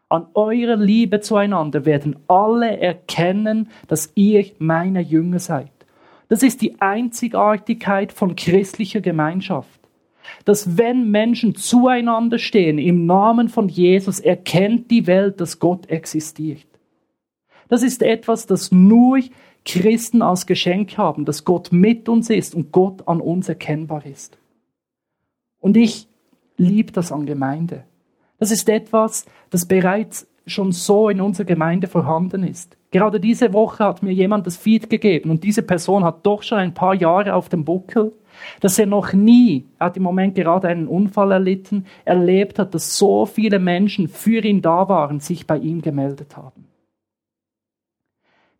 an 0.08 0.26
eurer 0.34 0.76
Liebe 0.76 1.20
zueinander 1.20 1.84
werden 1.84 2.16
alle 2.28 2.78
erkennen, 2.78 3.68
dass 3.88 4.12
ihr 4.14 4.46
meine 4.58 5.00
Jünger 5.00 5.38
seid. 5.38 5.70
Das 6.28 6.42
ist 6.42 6.62
die 6.62 6.80
Einzigartigkeit 6.80 8.12
von 8.12 8.34
christlicher 8.37 9.00
Gemeinschaft 9.00 9.80
dass 10.44 10.76
wenn 10.76 11.10
Menschen 11.10 11.54
zueinander 11.54 12.38
stehen 12.38 12.78
im 12.78 13.06
Namen 13.06 13.48
von 13.48 13.68
Jesus, 13.68 14.20
erkennt 14.20 14.90
die 14.90 15.06
Welt, 15.06 15.40
dass 15.40 15.58
Gott 15.58 15.88
existiert. 15.90 16.66
Das 17.68 17.82
ist 17.82 18.02
etwas, 18.02 18.46
das 18.46 18.72
nur 18.72 19.20
Christen 19.64 20.22
als 20.22 20.46
Geschenk 20.46 20.98
haben, 20.98 21.24
dass 21.24 21.44
Gott 21.44 21.72
mit 21.72 22.08
uns 22.08 22.30
ist 22.30 22.54
und 22.54 22.72
Gott 22.72 23.08
an 23.08 23.20
uns 23.20 23.48
erkennbar 23.48 24.04
ist. 24.04 24.38
Und 25.60 25.76
ich 25.76 26.06
liebe 26.56 26.92
das 26.92 27.10
an 27.10 27.26
Gemeinde. 27.26 27.84
Das 28.38 28.50
ist 28.50 28.68
etwas, 28.68 29.24
das 29.50 29.66
bereits 29.66 30.26
schon 30.46 30.72
so 30.72 31.08
in 31.08 31.20
unserer 31.20 31.46
Gemeinde 31.46 31.87
vorhanden 31.87 32.42
ist. 32.42 32.76
Gerade 32.94 33.18
diese 33.18 33.52
Woche 33.52 33.85
hat 33.85 34.04
mir 34.04 34.12
jemand 34.12 34.46
das 34.46 34.57
Feed 34.57 34.88
gegeben 34.88 35.30
und 35.30 35.42
diese 35.42 35.62
Person 35.62 36.04
hat 36.04 36.24
doch 36.24 36.44
schon 36.44 36.59
ein 36.59 36.74
paar 36.74 36.94
Jahre 36.94 37.35
auf 37.35 37.48
dem 37.48 37.64
Buckel 37.64 38.12
dass 38.61 38.78
er 38.78 38.87
noch 38.87 39.12
nie, 39.12 39.64
er 39.78 39.87
hat 39.87 39.96
im 39.96 40.02
Moment 40.02 40.35
gerade 40.35 40.68
einen 40.68 40.88
Unfall 40.88 41.33
erlitten, 41.33 41.87
erlebt 42.04 42.59
hat, 42.59 42.74
dass 42.74 42.96
so 42.96 43.26
viele 43.26 43.59
Menschen 43.59 44.09
für 44.09 44.44
ihn 44.44 44.61
da 44.61 44.88
waren, 44.88 45.20
sich 45.20 45.46
bei 45.46 45.57
ihm 45.57 45.83
gemeldet 45.83 46.37
haben. 46.37 46.66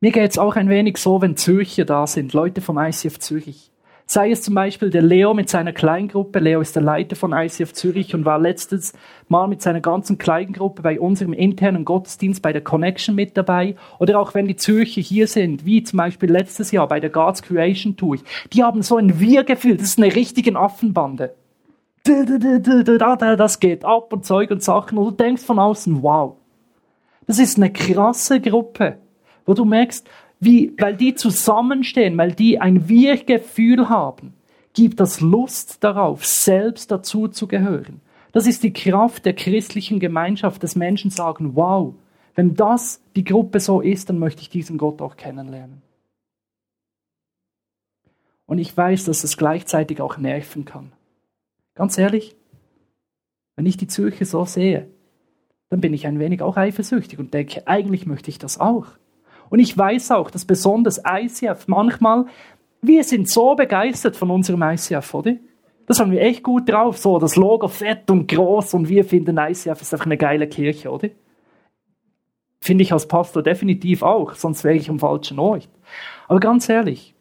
Mir 0.01 0.13
geht 0.13 0.31
es 0.31 0.39
auch 0.39 0.57
ein 0.57 0.69
wenig 0.69 0.99
so, 0.99 1.21
wenn 1.21 1.37
Zürcher 1.37 1.85
da 1.85 2.07
sind, 2.07 2.33
Leute 2.33 2.61
vom 2.61 2.79
ICF 2.79 3.19
Zürich. 3.19 3.73
Sei 4.07 4.31
es 4.31 4.43
zum 4.43 4.55
Beispiel 4.55 4.91
der 4.91 5.01
Leo 5.01 5.33
mit 5.33 5.49
seiner 5.49 5.73
Kleingruppe. 5.73 6.39
Leo 6.39 6.61
ist 6.61 6.77
der 6.77 6.83
Leiter 6.83 7.17
von 7.17 7.33
ICF 7.33 7.73
Zürich 7.73 8.15
und 8.15 8.27
war 8.27 8.39
letztes 8.39 8.93
Mal 9.29 9.49
mit 9.49 9.63
seiner 9.63 9.81
ganzen 9.81 10.19
Kleingruppe 10.19 10.83
bei 10.83 11.01
unserem 11.01 11.33
internen 11.33 11.87
Gottesdienst 11.87 12.43
bei 12.43 12.53
der 12.53 12.63
Connection 12.63 13.15
mit 13.15 13.35
dabei. 13.37 13.77
Oder 13.99 14.21
auch 14.21 14.35
wenn 14.35 14.47
die 14.47 14.57
Zürcher 14.57 15.01
hier 15.01 15.27
sind, 15.27 15.65
wie 15.65 15.83
zum 15.83 15.97
Beispiel 15.97 16.31
letztes 16.31 16.71
Jahr 16.71 16.87
bei 16.87 17.01
der 17.01 17.09
God's 17.09 17.43
Creation 17.43 17.97
Tour. 17.97 18.19
Die 18.53 18.63
haben 18.63 18.83
so 18.83 18.99
ein 18.99 19.19
Wir-Gefühl. 19.21 19.79
Das 19.79 19.87
ist 19.87 19.99
eine 19.99 20.15
richtige 20.15 20.55
Affenbande. 20.55 21.35
Das 22.05 23.59
geht 23.59 23.87
ab 23.87 24.13
und 24.13 24.27
Zeug 24.27 24.51
und 24.51 24.63
Sachen. 24.63 24.99
Und 24.99 25.05
du 25.07 25.11
denkst 25.13 25.43
von 25.43 25.59
außen, 25.59 26.03
wow. 26.03 26.37
Das 27.27 27.39
ist 27.39 27.57
eine 27.57 27.73
krasse 27.73 28.39
Gruppe, 28.39 28.99
wo 29.47 29.55
du 29.55 29.65
merkst, 29.65 30.07
wie, 30.45 30.73
weil 30.79 30.97
die 30.97 31.15
zusammenstehen, 31.15 32.17
weil 32.17 32.33
die 32.33 32.61
ein 32.61 32.89
Wir-Gefühl 32.89 33.89
haben, 33.89 34.35
gibt 34.73 35.01
das 35.01 35.21
Lust 35.21 35.83
darauf, 35.85 36.25
selbst 36.25 36.91
dazu 36.91 37.29
zu 37.29 37.47
gehören. 37.47 38.01
Das 38.33 38.47
ist 38.47 38.63
die 38.63 38.73
Kraft 38.73 39.25
der 39.27 39.35
christlichen 39.35 40.01
Gemeinschaft, 40.01 40.63
dass 40.63 40.75
Menschen 40.75 41.11
sagen, 41.11 41.55
wow, 41.55 41.95
wenn 42.35 42.55
das 42.55 43.01
die 43.15 43.25
Gruppe 43.25 43.61
so 43.61 43.81
ist, 43.81 44.09
dann 44.11 44.19
möchte 44.19 44.43
ich 44.43 44.51
diesen 44.51 44.77
Gott 44.77 45.01
auch 45.01 45.17
kennenlernen. 45.17 45.83
Und 48.47 48.59
ich 48.59 48.77
weiß, 48.77 49.05
dass 49.05 49.25
es 49.25 49.37
gleichzeitig 49.37 50.01
auch 50.01 50.19
nerven 50.19 50.65
kann. 50.65 50.93
Ganz 51.75 51.97
ehrlich, 51.97 52.37
wenn 53.57 53.67
ich 53.67 53.77
die 53.77 53.87
Zürcher 53.87 54.25
so 54.25 54.45
sehe, 54.45 54.89
dann 55.71 55.81
bin 55.81 55.95
ich 55.95 56.07
ein 56.07 56.19
wenig 56.19 56.43
auch 56.43 56.57
eifersüchtig 56.57 57.19
und 57.19 57.33
denke, 57.33 57.67
eigentlich 57.67 58.07
möchte 58.07 58.31
ich 58.31 58.39
das 58.39 58.59
auch. 58.59 58.87
Und 59.51 59.59
ich 59.59 59.77
weiß 59.77 60.11
auch, 60.13 60.31
dass 60.31 60.45
besonders 60.45 61.03
ICF 61.07 61.69
manchmal, 61.69 62.27
wir 62.83 63.05
sind 63.05 63.29
so 63.29 63.55
begeistert 63.55 64.17
von 64.17 64.31
unserem 64.31 64.63
ICF, 64.63 65.15
oder? 65.15 65.37
Das 65.87 66.01
haben 66.01 66.13
wir 66.13 66.23
echt 66.23 66.43
gut 66.43 66.69
drauf, 66.69 66.97
so 66.99 67.19
das 67.19 67.37
Logo 67.37 67.69
fett 67.69 68.11
und 68.11 68.27
groß 68.29 68.75
und 68.75 68.89
wir 68.89 69.05
finden 69.05 69.39
ICF 69.39 69.81
ist 69.81 69.93
einfach 69.93 70.07
eine 70.07 70.17
geile 70.17 70.47
Kirche, 70.47 70.91
oder? 70.91 71.09
Finde 72.61 72.83
ich 72.83 72.93
als 72.93 73.07
Pastor 73.07 73.43
definitiv 73.43 74.03
auch, 74.03 74.35
sonst 74.35 74.65
wäre 74.65 74.77
ich 74.77 74.89
am 74.89 74.99
falschen 74.99 75.39
Ort. 75.39 75.69
Aber 76.29 76.41
ganz 76.41 76.69
ehrlich, 76.69 77.15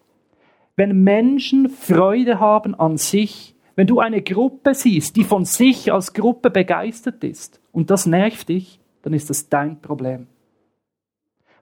wenn 0.77 1.03
Menschen 1.03 1.69
Freude 1.69 2.39
haben 2.39 2.73
an 2.75 2.97
sich, 2.97 3.55
wenn 3.75 3.87
du 3.87 3.99
eine 3.99 4.21
Gruppe 4.21 4.73
siehst, 4.73 5.15
die 5.17 5.23
von 5.23 5.45
sich 5.45 5.91
als 5.91 6.13
Gruppe 6.13 6.49
begeistert 6.49 7.23
ist 7.23 7.59
und 7.71 7.89
das 7.89 8.05
nervt 8.05 8.49
dich, 8.49 8.79
dann 9.01 9.13
ist 9.13 9.29
das 9.29 9.49
dein 9.49 9.81
Problem. 9.81 10.27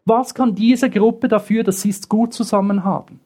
Was 0.05 0.33
kann 0.33 0.55
diese 0.55 0.89
Gruppe 0.89 1.27
dafür, 1.27 1.63
dass 1.63 1.81
sie 1.81 1.89
es 1.89 2.09
gut 2.09 2.33
zusammen 2.33 2.83
haben? 2.83 3.19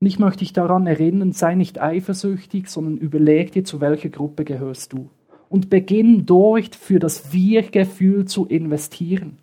Und 0.00 0.06
ich 0.06 0.18
möchte 0.18 0.40
dich 0.40 0.52
daran 0.52 0.86
erinnern, 0.86 1.32
sei 1.32 1.56
nicht 1.56 1.80
eifersüchtig, 1.80 2.68
sondern 2.68 2.96
überleg 2.96 3.50
dir, 3.52 3.64
zu 3.64 3.80
welcher 3.80 4.10
Gruppe 4.10 4.44
gehörst 4.44 4.92
du. 4.92 5.10
Und 5.48 5.70
beginn 5.70 6.26
dort 6.26 6.76
für 6.76 7.00
das 7.00 7.32
Wir-Gefühl 7.32 8.26
zu 8.26 8.46
investieren. 8.46 9.38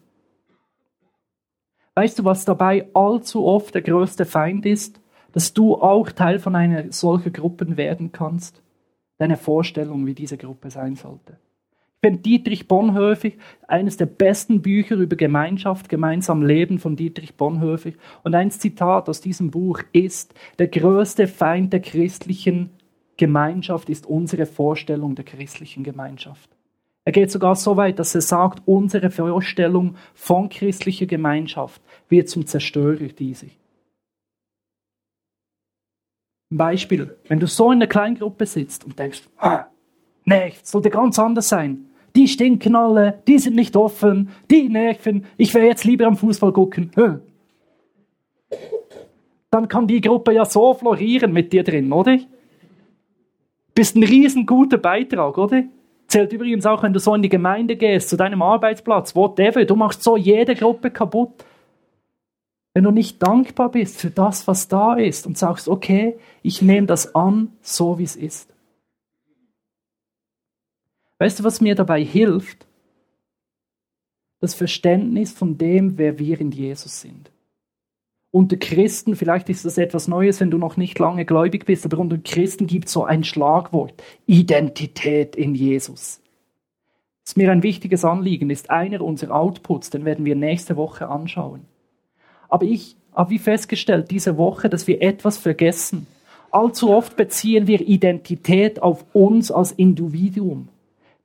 Weißt 1.95 2.19
du, 2.19 2.23
was 2.23 2.45
dabei 2.45 2.87
allzu 2.93 3.45
oft 3.45 3.73
der 3.73 3.81
größte 3.81 4.25
Feind 4.25 4.65
ist? 4.65 5.01
Dass 5.33 5.53
du 5.53 5.75
auch 5.75 6.11
Teil 6.11 6.39
von 6.39 6.55
einer 6.55 6.91
solcher 6.93 7.31
Gruppe 7.31 7.75
werden 7.75 8.13
kannst. 8.13 8.61
Deine 9.17 9.35
Vorstellung, 9.35 10.05
wie 10.05 10.13
diese 10.13 10.37
Gruppe 10.37 10.69
sein 10.69 10.95
sollte. 10.95 11.37
Finde 12.05 12.19
Dietrich 12.19 12.67
Bonhoeffer 12.67 13.31
eines 13.67 13.97
der 13.97 14.05
besten 14.05 14.61
Bücher 14.61 14.95
über 14.95 15.15
Gemeinschaft, 15.15 15.89
gemeinsam 15.89 16.43
Leben 16.43 16.77
von 16.77 16.95
Dietrich 16.95 17.33
Bonhoeffer. 17.33 17.93
Und 18.23 18.35
ein 18.35 18.51
Zitat 18.51 19.09
aus 19.09 19.21
diesem 19.21 19.49
Buch 19.49 19.81
ist, 19.91 20.35
der 20.59 20.67
größte 20.67 21.25
Feind 21.25 21.73
der 21.73 21.79
christlichen 21.79 22.69
Gemeinschaft 23.17 23.89
ist 23.89 24.05
unsere 24.05 24.45
Vorstellung 24.45 25.15
der 25.15 25.25
christlichen 25.25 25.83
Gemeinschaft. 25.83 26.47
Er 27.05 27.11
geht 27.11 27.31
sogar 27.31 27.55
so 27.55 27.75
weit, 27.75 27.97
dass 27.97 28.13
er 28.13 28.21
sagt, 28.21 28.61
unsere 28.67 29.09
Vorstellung 29.09 29.95
von 30.13 30.49
christlicher 30.49 31.07
Gemeinschaft 31.07 31.81
wird 32.07 32.29
zum 32.29 32.45
Zerstörer 32.45 33.07
dieser. 33.07 33.47
Ein 36.51 36.57
Beispiel, 36.57 37.17
wenn 37.27 37.39
du 37.39 37.47
so 37.47 37.71
in 37.71 37.79
einer 37.79 37.87
kleinen 37.87 38.19
Gruppe 38.19 38.45
sitzt 38.45 38.85
und 38.85 38.99
denkst, 38.99 39.23
ah, 39.37 39.65
nee, 40.25 40.53
sollte 40.61 40.91
ganz 40.91 41.17
anders 41.17 41.49
sein. 41.49 41.89
Die 42.15 42.27
stinken 42.27 42.75
alle, 42.75 43.21
die 43.27 43.39
sind 43.39 43.55
nicht 43.55 43.75
offen, 43.75 44.29
die 44.49 44.69
nerven, 44.69 45.25
ich 45.37 45.53
wäre 45.53 45.65
jetzt 45.65 45.83
lieber 45.83 46.07
am 46.07 46.15
Fußball 46.15 46.53
gucken. 46.53 46.91
Dann 49.51 49.67
kann 49.67 49.87
die 49.87 50.01
Gruppe 50.01 50.33
ja 50.33 50.45
so 50.45 50.73
florieren 50.73 51.33
mit 51.33 51.51
dir 51.51 51.63
drin, 51.63 51.91
oder? 51.91 52.17
Bist 53.73 53.95
ein 53.95 54.03
riesenguter 54.03 54.77
Beitrag, 54.77 55.37
oder? 55.37 55.63
Zählt 56.07 56.31
übrigens 56.31 56.65
auch, 56.65 56.83
wenn 56.83 56.93
du 56.93 56.99
so 56.99 57.13
in 57.15 57.21
die 57.21 57.29
Gemeinde 57.29 57.75
gehst, 57.75 58.09
zu 58.09 58.15
deinem 58.15 58.41
Arbeitsplatz, 58.41 59.15
whatever. 59.15 59.65
Du 59.65 59.75
machst 59.75 60.03
so 60.03 60.15
jede 60.15 60.55
Gruppe 60.55 60.91
kaputt. 60.91 61.43
Wenn 62.73 62.83
du 62.83 62.91
nicht 62.91 63.21
dankbar 63.21 63.71
bist 63.71 63.99
für 63.99 64.09
das, 64.09 64.47
was 64.47 64.67
da 64.67 64.95
ist 64.95 65.25
und 65.25 65.37
sagst, 65.37 65.67
okay, 65.67 66.17
ich 66.43 66.61
nehme 66.61 66.87
das 66.87 67.15
an, 67.15 67.53
so 67.61 67.97
wie 67.97 68.03
es 68.03 68.15
ist. 68.15 68.54
Weißt 71.19 71.39
du, 71.39 71.43
was 71.43 71.61
mir 71.61 71.75
dabei 71.75 72.03
hilft? 72.03 72.65
Das 74.41 74.53
Verständnis 74.53 75.31
von 75.31 75.57
dem, 75.57 75.97
wer 75.97 76.19
wir 76.19 76.39
in 76.39 76.51
Jesus 76.51 77.01
sind 77.01 77.31
unter 78.35 78.57
Christen, 78.57 79.15
vielleicht 79.15 79.47
ist 79.47 79.63
das 79.63 79.77
etwas 79.77 80.09
Neues, 80.09 80.41
wenn 80.41 80.51
du 80.51 80.57
noch 80.57 80.75
nicht 80.75 80.99
lange 80.99 81.23
gläubig 81.23 81.65
bist, 81.65 81.85
aber 81.85 81.99
unter 81.99 82.17
Christen 82.17 82.67
gibt 82.67 82.87
es 82.87 82.91
so 82.91 83.05
ein 83.05 83.23
Schlagwort, 83.23 83.93
Identität 84.25 85.37
in 85.37 85.55
Jesus. 85.55 86.19
Das 87.23 87.31
ist 87.31 87.37
mir 87.37 87.49
ein 87.49 87.63
wichtiges 87.63 88.03
Anliegen, 88.03 88.49
ist 88.49 88.69
einer 88.69 88.99
unserer 88.99 89.35
Outputs, 89.35 89.89
den 89.89 90.03
werden 90.03 90.25
wir 90.25 90.35
nächste 90.35 90.75
Woche 90.75 91.07
anschauen. 91.07 91.61
Aber 92.49 92.65
ich 92.65 92.97
habe 93.13 93.29
wie 93.29 93.39
festgestellt 93.39 94.11
diese 94.11 94.37
Woche, 94.37 94.67
dass 94.67 94.85
wir 94.85 95.01
etwas 95.01 95.37
vergessen. 95.37 96.05
Allzu 96.51 96.89
oft 96.89 97.15
beziehen 97.15 97.67
wir 97.67 97.79
Identität 97.79 98.81
auf 98.81 99.05
uns 99.13 99.49
als 99.49 99.71
Individuum. 99.71 100.67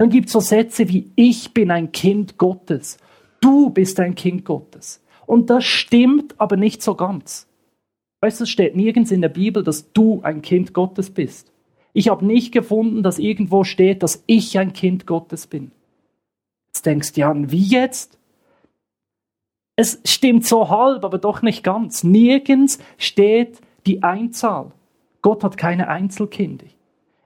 Dann 0.01 0.09
gibt 0.09 0.29
es 0.29 0.33
so 0.33 0.41
Sätze 0.41 0.89
wie 0.89 1.13
ich 1.15 1.53
bin 1.53 1.71
ein 1.71 1.93
Kind 1.93 2.39
Gottes, 2.39 2.97
du 3.43 3.69
bist 3.69 4.01
ein 4.01 4.15
Kind 4.15 4.47
Gottes. 4.47 5.05
Und 5.27 5.51
das 5.51 5.67
stimmt 5.67 6.41
aber 6.41 6.57
nicht 6.57 6.81
so 6.81 6.95
ganz. 6.95 7.47
Weißt 8.23 8.41
du, 8.41 8.45
es 8.45 8.51
steht 8.51 8.77
nirgends 8.77 9.11
in 9.11 9.21
der 9.21 9.29
Bibel, 9.29 9.63
dass 9.63 9.93
du 9.93 10.23
ein 10.23 10.41
Kind 10.41 10.73
Gottes 10.73 11.11
bist. 11.11 11.53
Ich 11.93 12.09
habe 12.09 12.25
nicht 12.25 12.51
gefunden, 12.51 13.03
dass 13.03 13.19
irgendwo 13.19 13.63
steht, 13.63 14.03
dass 14.03 14.25
ich 14.25 14.59
ein 14.59 14.73
Kind 14.73 15.07
Gottes 15.07 15.47
bin. 15.47 15.71
Jetzt 16.69 16.87
denkst 16.87 17.13
du, 17.13 17.21
ja, 17.21 17.35
wie 17.37 17.63
jetzt? 17.63 18.19
Es 19.77 20.01
stimmt 20.07 20.47
so 20.47 20.71
halb, 20.71 21.05
aber 21.05 21.19
doch 21.19 21.43
nicht 21.43 21.63
ganz. 21.63 22.05
Nirgends 22.05 22.79
steht 22.97 23.61
die 23.85 24.03
Einzahl. 24.03 24.73
Gott 25.21 25.45
hat 25.45 25.59
keine 25.59 25.89
Einzelkinder. 25.89 26.69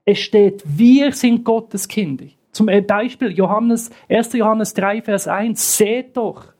Es 0.04 0.18
steht, 0.18 0.64
wir 0.66 1.12
sind 1.12 1.44
Gottes 1.44 1.86
Kinder. 1.86 2.26
Zum 2.54 2.66
Beispiel 2.66 3.32
Johannes, 3.32 3.90
1. 4.08 4.32
Johannes 4.34 4.74
3, 4.74 5.02
Vers 5.02 5.28
1. 5.28 5.76
Seht 5.76 6.16
doch, 6.16 6.54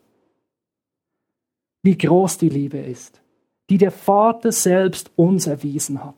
wie 1.83 1.97
groß 1.97 2.39
die 2.39 2.49
Liebe 2.49 2.79
ist, 2.79 3.23
die 3.71 3.79
der 3.79 3.93
Vater 3.93 4.51
selbst 4.51 5.13
uns 5.17 5.47
erwiesen 5.47 6.05
hat. 6.05 6.17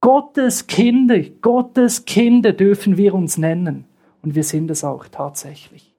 Gottes 0.00 0.66
Kinder, 0.66 1.20
Gottes 1.42 2.04
Kinder 2.04 2.52
dürfen 2.52 2.96
wir 2.96 3.14
uns 3.14 3.36
nennen. 3.36 3.84
Und 4.22 4.34
wir 4.34 4.44
sind 4.44 4.70
es 4.70 4.84
auch 4.84 5.08
tatsächlich. 5.08 5.94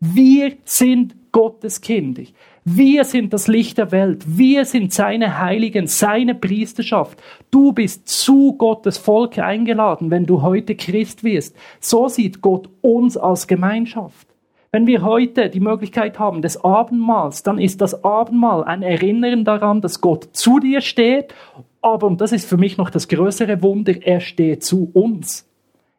Wir 0.00 0.56
sind 0.64 1.14
Gottes 1.32 1.80
Kinder. 1.80 2.22
Wir 2.66 3.04
sind 3.04 3.34
das 3.34 3.46
Licht 3.46 3.76
der 3.76 3.92
Welt. 3.92 4.24
Wir 4.26 4.64
sind 4.64 4.90
seine 4.90 5.38
Heiligen, 5.38 5.86
seine 5.86 6.34
Priesterschaft. 6.34 7.22
Du 7.50 7.72
bist 7.72 8.08
zu 8.08 8.54
Gottes 8.54 8.96
Volk 8.96 9.38
eingeladen, 9.38 10.10
wenn 10.10 10.24
du 10.24 10.40
heute 10.40 10.74
Christ 10.74 11.24
wirst. 11.24 11.54
So 11.78 12.08
sieht 12.08 12.40
Gott 12.40 12.70
uns 12.80 13.18
als 13.18 13.46
Gemeinschaft. 13.46 14.28
Wenn 14.72 14.86
wir 14.86 15.02
heute 15.02 15.50
die 15.50 15.60
Möglichkeit 15.60 16.18
haben 16.18 16.40
des 16.40 16.64
Abendmahls, 16.64 17.42
dann 17.42 17.58
ist 17.58 17.82
das 17.82 18.02
Abendmahl 18.02 18.64
ein 18.64 18.82
Erinnern 18.82 19.44
daran, 19.44 19.82
dass 19.82 20.00
Gott 20.00 20.30
zu 20.32 20.58
dir 20.58 20.80
steht, 20.80 21.34
aber, 21.82 22.06
und 22.06 22.22
das 22.22 22.32
ist 22.32 22.48
für 22.48 22.56
mich 22.56 22.78
noch 22.78 22.88
das 22.88 23.08
größere 23.08 23.62
Wunder, 23.62 23.92
er 24.00 24.20
steht 24.20 24.64
zu 24.64 24.90
uns. 24.94 25.46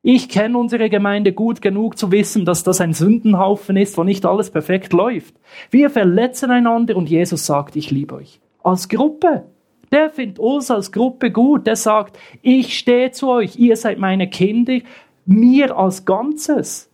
Ich 0.08 0.30
kenne 0.30 0.60
unsere 0.60 0.88
Gemeinde 0.92 1.34
gut 1.34 1.64
genug 1.64 1.98
zu 1.98 2.12
wissen, 2.12 2.46
dass 2.46 2.62
das 2.64 2.80
ein 2.80 2.94
Sündenhaufen 2.94 3.76
ist, 3.76 3.98
wo 3.98 4.04
nicht 4.04 4.24
alles 4.28 4.52
perfekt 4.52 4.94
läuft. 4.94 5.34
Wir 5.72 5.90
verletzen 5.90 6.52
einander 6.52 6.96
und 6.96 7.10
Jesus 7.10 7.48
sagt, 7.48 7.76
ich 7.76 7.90
liebe 7.90 8.14
euch. 8.14 8.40
Als 8.62 8.88
Gruppe. 8.88 9.46
Der 9.92 10.12
findet 10.12 10.38
uns 10.38 10.70
als 10.70 10.92
Gruppe 10.92 11.32
gut. 11.32 11.66
Der 11.66 11.76
sagt, 11.76 12.20
ich 12.44 12.78
stehe 12.78 13.10
zu 13.10 13.30
euch, 13.30 13.58
ihr 13.58 13.76
seid 13.78 13.98
meine 13.98 14.30
Kinder, 14.30 14.78
mir 15.26 15.76
als 15.76 16.06
Ganzes. 16.06 16.88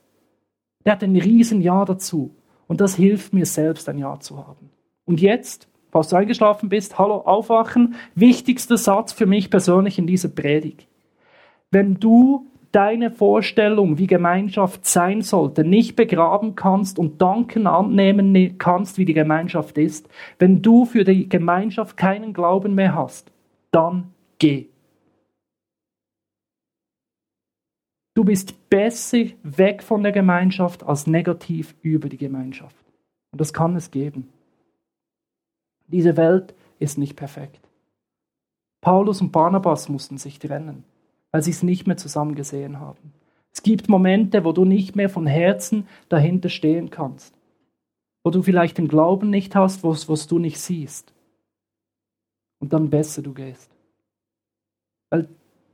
Der 0.86 0.93
hat 0.93 1.04
ein 1.04 1.17
riesen 1.17 1.60
Ja 1.60 1.84
dazu. 1.84 2.34
Und 2.65 2.80
das 2.80 2.95
hilft 2.95 3.34
mir 3.34 3.45
selbst, 3.45 3.89
ein 3.89 3.97
Ja 3.97 4.21
zu 4.21 4.38
haben. 4.38 4.69
Und 5.04 5.19
jetzt, 5.19 5.67
falls 5.91 6.08
du 6.08 6.15
eingeschlafen 6.15 6.69
bist, 6.69 6.97
hallo, 6.97 7.15
aufwachen. 7.15 7.95
Wichtigster 8.15 8.78
Satz 8.78 9.12
für 9.12 9.26
mich 9.26 9.50
persönlich 9.50 10.00
in 10.00 10.08
dieser 10.08 10.30
Predigt. 10.30 10.88
Wenn 11.71 11.95
du 11.95 12.47
deine 12.71 13.12
Vorstellung, 13.12 13.97
wie 13.97 14.07
Gemeinschaft 14.07 14.86
sein 14.86 15.21
sollte, 15.21 15.63
nicht 15.63 15.95
begraben 15.95 16.55
kannst 16.55 16.99
und 16.99 17.21
Danken 17.21 17.67
annehmen 17.67 18.31
ne-, 18.31 18.53
kannst, 18.53 18.97
wie 18.97 19.05
die 19.05 19.13
Gemeinschaft 19.13 19.77
ist, 19.77 20.10
wenn 20.39 20.62
du 20.62 20.86
für 20.86 21.03
die 21.03 21.27
Gemeinschaft 21.27 21.97
keinen 21.97 22.34
Glauben 22.34 22.75
mehr 22.75 22.95
hast, 22.95 23.31
dann 23.71 24.13
geh. 24.39 24.67
Du 28.13 28.25
bist 28.25 28.69
besser 28.69 29.25
weg 29.43 29.84
von 29.84 30.03
der 30.03 30.12
Gemeinschaft 30.12 30.84
als 30.84 31.07
negativ 31.07 31.75
über 31.81 32.10
die 32.10 32.17
Gemeinschaft. 32.17 32.75
Und 33.31 33.39
das 33.39 33.53
kann 33.53 33.75
es 33.75 33.91
geben. 33.91 34.29
Diese 35.88 36.17
Welt 36.17 36.53
ist 36.79 36.97
nicht 36.97 37.15
perfekt. 37.15 37.60
Paulus 38.81 39.21
und 39.21 39.31
Barnabas 39.31 39.89
mussten 39.89 40.17
sich 40.17 40.39
trennen, 40.39 40.84
weil 41.32 41.41
sie 41.41 41.52
es 41.52 41.63
nicht 41.63 41.88
mehr 41.88 41.98
zusammen 41.98 42.36
gesehen 42.36 42.80
haben. 42.80 43.13
Es 43.54 43.63
gibt 43.63 43.89
Momente, 43.89 44.44
wo 44.46 44.52
du 44.52 44.65
nicht 44.65 44.96
mehr 44.96 45.10
von 45.10 45.28
Herzen 45.28 45.88
dahinter 46.10 46.50
stehen 46.50 46.89
kannst. 46.89 47.38
Wo 48.24 48.32
du 48.32 48.41
vielleicht 48.41 48.78
den 48.78 48.88
Glauben 48.88 49.30
nicht 49.30 49.56
hast, 49.56 49.84
was, 49.84 50.08
was 50.08 50.28
du 50.28 50.39
nicht 50.39 50.60
siehst. 50.60 51.13
Und 52.60 52.74
dann 52.74 52.89
besser 52.89 53.22
du 53.22 53.34
gehst. 53.34 53.72
Weil 55.10 55.27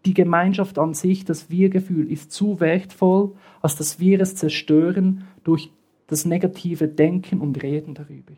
die 0.05 0.13
Gemeinschaft 0.13 0.79
an 0.79 0.93
sich, 0.93 1.25
das 1.25 1.49
Wir-Gefühl, 1.49 2.09
ist 2.11 2.31
zu 2.31 2.59
wertvoll, 2.59 3.35
als 3.61 3.75
dass 3.75 3.99
wir 3.99 4.21
es 4.21 4.35
zerstören 4.35 5.27
durch 5.43 5.69
das 6.07 6.25
negative 6.25 6.87
Denken 6.87 7.41
und 7.41 7.61
Reden 7.61 7.93
darüber. 7.93 8.33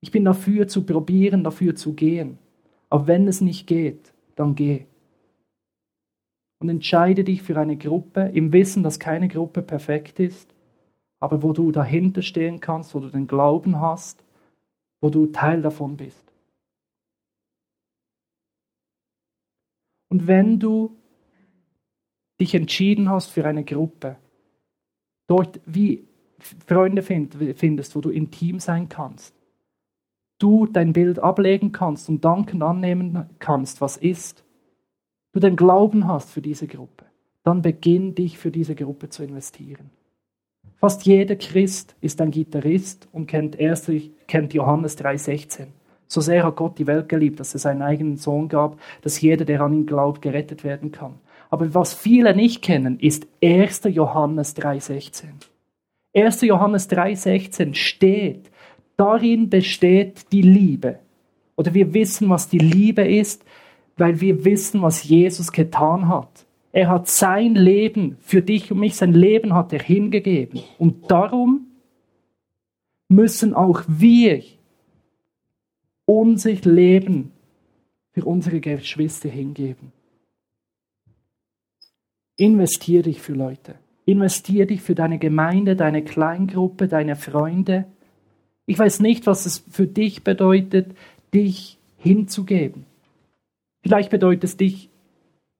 Ich 0.00 0.10
bin 0.10 0.24
dafür 0.24 0.68
zu 0.68 0.84
probieren, 0.84 1.44
dafür 1.44 1.76
zu 1.76 1.94
gehen. 1.94 2.38
Aber 2.90 3.06
wenn 3.06 3.28
es 3.28 3.40
nicht 3.40 3.66
geht, 3.66 4.12
dann 4.34 4.54
geh. 4.54 4.86
Und 6.60 6.68
entscheide 6.68 7.22
dich 7.22 7.42
für 7.42 7.56
eine 7.58 7.76
Gruppe 7.76 8.30
im 8.34 8.52
Wissen, 8.52 8.82
dass 8.82 8.98
keine 8.98 9.28
Gruppe 9.28 9.62
perfekt 9.62 10.18
ist, 10.18 10.54
aber 11.20 11.42
wo 11.42 11.52
du 11.52 11.70
dahinter 11.70 12.22
stehen 12.22 12.60
kannst, 12.60 12.94
wo 12.94 13.00
du 13.00 13.08
den 13.08 13.26
Glauben 13.26 13.80
hast, 13.80 14.24
wo 15.00 15.10
du 15.10 15.26
Teil 15.26 15.62
davon 15.62 15.96
bist. 15.96 16.32
Und 20.08 20.26
wenn 20.26 20.58
du 20.58 20.96
dich 22.40 22.54
entschieden 22.54 23.08
hast 23.08 23.28
für 23.28 23.44
eine 23.44 23.64
Gruppe, 23.64 24.16
dort 25.26 25.60
wie 25.66 26.08
Freunde 26.66 27.02
findest, 27.02 27.94
wo 27.94 28.00
du 28.00 28.10
intim 28.10 28.58
sein 28.60 28.88
kannst, 28.88 29.34
du 30.38 30.66
dein 30.66 30.92
Bild 30.92 31.18
ablegen 31.18 31.72
kannst 31.72 32.08
und 32.08 32.24
Danken 32.24 32.62
annehmen 32.62 33.28
kannst, 33.38 33.80
was 33.80 33.96
ist, 33.96 34.44
du 35.38 35.46
den 35.48 35.56
Glauben 35.56 36.08
hast 36.08 36.30
für 36.30 36.42
diese 36.42 36.66
Gruppe, 36.66 37.04
dann 37.44 37.62
beginn 37.62 38.14
dich 38.14 38.38
für 38.38 38.50
diese 38.50 38.74
Gruppe 38.74 39.08
zu 39.08 39.22
investieren. 39.22 39.90
Fast 40.76 41.06
jeder 41.06 41.36
Christ 41.36 41.96
ist 42.00 42.20
ein 42.20 42.30
Gitarrist 42.30 43.08
und 43.12 43.26
kennt, 43.26 43.58
erst, 43.58 43.90
kennt 44.26 44.54
Johannes 44.54 44.98
3,16. 44.98 45.66
So 46.06 46.20
sehr 46.20 46.44
hat 46.44 46.56
Gott 46.56 46.78
die 46.78 46.86
Welt 46.86 47.08
geliebt, 47.08 47.38
dass 47.40 47.54
er 47.54 47.60
seinen 47.60 47.82
eigenen 47.82 48.16
Sohn 48.16 48.48
gab, 48.48 48.80
dass 49.02 49.20
jeder, 49.20 49.44
der 49.44 49.60
an 49.60 49.72
ihn 49.72 49.86
glaubt, 49.86 50.22
gerettet 50.22 50.64
werden 50.64 50.92
kann. 50.92 51.14
Aber 51.50 51.72
was 51.74 51.94
viele 51.94 52.34
nicht 52.34 52.62
kennen, 52.62 52.98
ist 52.98 53.26
1. 53.42 53.82
Johannes 53.84 54.56
3,16. 54.56 55.26
1. 56.14 56.40
Johannes 56.42 56.90
3,16 56.90 57.74
steht, 57.74 58.50
darin 58.96 59.50
besteht 59.50 60.32
die 60.32 60.42
Liebe. 60.42 60.98
Oder 61.56 61.74
wir 61.74 61.92
wissen, 61.92 62.28
was 62.28 62.48
die 62.48 62.58
Liebe 62.58 63.02
ist, 63.02 63.44
weil 63.98 64.20
wir 64.20 64.44
wissen, 64.44 64.82
was 64.82 65.04
Jesus 65.04 65.52
getan 65.52 66.08
hat. 66.08 66.46
Er 66.72 66.88
hat 66.88 67.08
sein 67.08 67.54
Leben 67.54 68.16
für 68.20 68.42
dich 68.42 68.70
und 68.70 68.78
mich, 68.78 68.96
sein 68.96 69.12
Leben 69.12 69.54
hat 69.54 69.72
er 69.72 69.80
hingegeben. 69.80 70.62
Und 70.78 71.10
darum 71.10 71.66
müssen 73.08 73.54
auch 73.54 73.82
wir 73.88 74.42
unser 76.04 76.52
Leben 76.52 77.32
für 78.12 78.24
unsere 78.24 78.60
Geschwister 78.60 79.28
hingeben. 79.28 79.92
Investier 82.36 83.02
dich 83.02 83.20
für 83.20 83.34
Leute. 83.34 83.74
Investier 84.04 84.66
dich 84.66 84.80
für 84.80 84.94
deine 84.94 85.18
Gemeinde, 85.18 85.76
deine 85.76 86.02
Kleingruppe, 86.02 86.88
deine 86.88 87.16
Freunde. 87.16 87.86
Ich 88.66 88.78
weiß 88.78 89.00
nicht, 89.00 89.26
was 89.26 89.44
es 89.44 89.58
für 89.58 89.86
dich 89.86 90.22
bedeutet, 90.22 90.94
dich 91.34 91.78
hinzugeben. 91.98 92.87
Vielleicht 93.88 94.10
bedeutet 94.10 94.44
es 94.44 94.58
dich, 94.58 94.90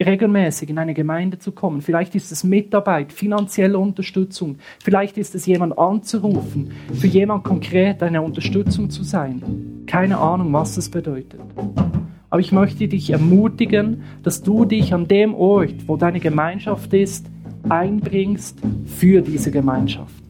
regelmäßig 0.05 0.69
in 0.69 0.77
eine 0.77 0.93
Gemeinde 0.93 1.39
zu 1.39 1.51
kommen. 1.51 1.81
Vielleicht 1.81 2.15
ist 2.15 2.31
es 2.31 2.45
Mitarbeit, 2.45 3.11
finanzielle 3.11 3.79
Unterstützung. 3.79 4.59
Vielleicht 4.85 5.17
ist 5.17 5.35
es 5.35 5.47
jemand 5.47 5.79
anzurufen, 5.79 6.73
für 6.93 7.07
jemand 7.07 7.45
konkret 7.45 8.03
eine 8.03 8.21
Unterstützung 8.21 8.91
zu 8.91 9.03
sein. 9.03 9.83
Keine 9.87 10.19
Ahnung, 10.19 10.53
was 10.53 10.77
es 10.77 10.91
bedeutet. 10.91 11.41
Aber 12.29 12.41
ich 12.41 12.53
möchte 12.53 12.87
dich 12.87 13.09
ermutigen, 13.09 14.03
dass 14.23 14.43
du 14.43 14.67
dich 14.67 14.93
an 14.93 15.09
dem 15.09 15.35
Ort, 15.35 15.89
wo 15.89 15.97
deine 15.97 16.21
Gemeinschaft 16.21 16.93
ist, 16.93 17.25
einbringst 17.67 18.59
für 18.85 19.23
diese 19.23 19.51
Gemeinschaft. 19.51 20.23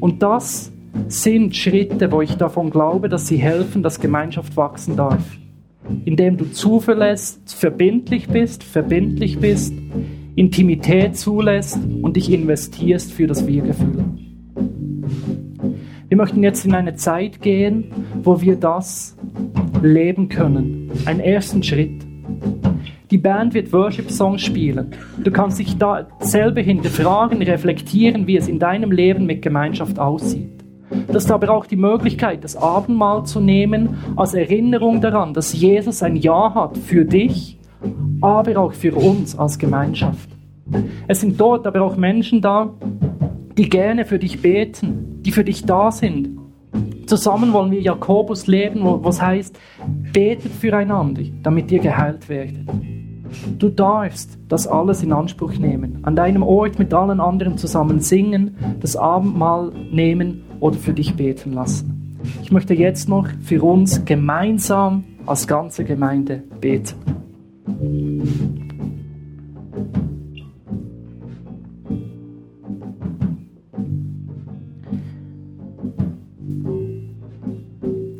Und 0.00 0.22
das 0.22 0.72
sind 1.08 1.54
Schritte, 1.54 2.10
wo 2.10 2.22
ich 2.22 2.36
davon 2.36 2.70
glaube, 2.70 3.10
dass 3.10 3.26
sie 3.26 3.36
helfen, 3.36 3.82
dass 3.82 4.00
Gemeinschaft 4.00 4.56
wachsen 4.56 4.96
darf 4.96 5.22
indem 6.04 6.36
du 6.36 6.44
zuverlässt, 6.46 7.54
verbindlich 7.54 8.28
bist, 8.28 8.62
verbindlich 8.62 9.38
bist, 9.38 9.74
Intimität 10.36 11.16
zulässt 11.16 11.78
und 12.02 12.16
dich 12.16 12.32
investierst 12.32 13.12
für 13.12 13.26
das 13.26 13.46
Wir-Gefühl. 13.46 14.04
Wir 16.08 16.16
möchten 16.16 16.42
jetzt 16.42 16.64
in 16.64 16.74
eine 16.74 16.94
Zeit 16.94 17.40
gehen, 17.40 17.92
wo 18.22 18.40
wir 18.40 18.56
das 18.56 19.16
leben 19.82 20.28
können. 20.28 20.90
Einen 21.04 21.20
ersten 21.20 21.62
Schritt. 21.62 22.04
Die 23.10 23.18
Band 23.18 23.54
wird 23.54 23.72
Worship-Songs 23.72 24.40
spielen. 24.40 24.92
Du 25.22 25.30
kannst 25.30 25.58
dich 25.58 25.76
da 25.78 26.08
selber 26.20 26.60
hinterfragen, 26.60 27.42
reflektieren, 27.42 28.26
wie 28.26 28.36
es 28.36 28.48
in 28.48 28.58
deinem 28.58 28.92
Leben 28.92 29.26
mit 29.26 29.42
Gemeinschaft 29.42 29.98
aussieht. 29.98 30.59
Du 30.90 31.14
hast 31.14 31.30
aber 31.30 31.50
auch 31.50 31.66
die 31.66 31.76
Möglichkeit, 31.76 32.42
das 32.42 32.56
Abendmahl 32.56 33.24
zu 33.24 33.40
nehmen 33.40 33.96
als 34.16 34.34
Erinnerung 34.34 35.00
daran, 35.00 35.34
dass 35.34 35.52
Jesus 35.52 36.02
ein 36.02 36.16
Ja 36.16 36.52
hat 36.54 36.76
für 36.76 37.04
dich, 37.04 37.58
aber 38.20 38.58
auch 38.58 38.72
für 38.72 38.94
uns 38.94 39.38
als 39.38 39.58
Gemeinschaft. 39.58 40.28
Es 41.06 41.20
sind 41.20 41.40
dort 41.40 41.66
aber 41.66 41.82
auch 41.82 41.96
Menschen 41.96 42.42
da, 42.42 42.70
die 43.56 43.68
gerne 43.68 44.04
für 44.04 44.18
dich 44.18 44.42
beten, 44.42 45.20
die 45.22 45.30
für 45.30 45.44
dich 45.44 45.64
da 45.64 45.92
sind. 45.92 46.38
Zusammen 47.06 47.52
wollen 47.52 47.70
wir 47.70 47.80
Jakobus 47.80 48.46
leben, 48.46 48.80
was 48.84 49.22
heißt, 49.22 49.58
betet 50.12 50.52
füreinander, 50.52 51.22
damit 51.42 51.70
ihr 51.70 51.80
geheilt 51.80 52.28
werdet. 52.28 52.68
Du 53.58 53.68
darfst 53.68 54.38
das 54.48 54.66
alles 54.66 55.02
in 55.04 55.12
Anspruch 55.12 55.56
nehmen, 55.56 55.98
an 56.02 56.16
deinem 56.16 56.42
Ort 56.42 56.80
mit 56.80 56.92
allen 56.92 57.20
anderen 57.20 57.58
zusammen 57.58 58.00
singen, 58.00 58.56
das 58.80 58.96
Abendmahl 58.96 59.72
nehmen 59.92 60.42
oder 60.60 60.76
für 60.76 60.92
dich 60.92 61.14
beten 61.14 61.52
lassen. 61.52 62.18
Ich 62.42 62.52
möchte 62.52 62.74
jetzt 62.74 63.08
noch 63.08 63.28
für 63.42 63.62
uns 63.62 64.04
gemeinsam 64.04 65.04
als 65.26 65.46
ganze 65.46 65.84
Gemeinde 65.84 66.42
beten. 66.60 66.94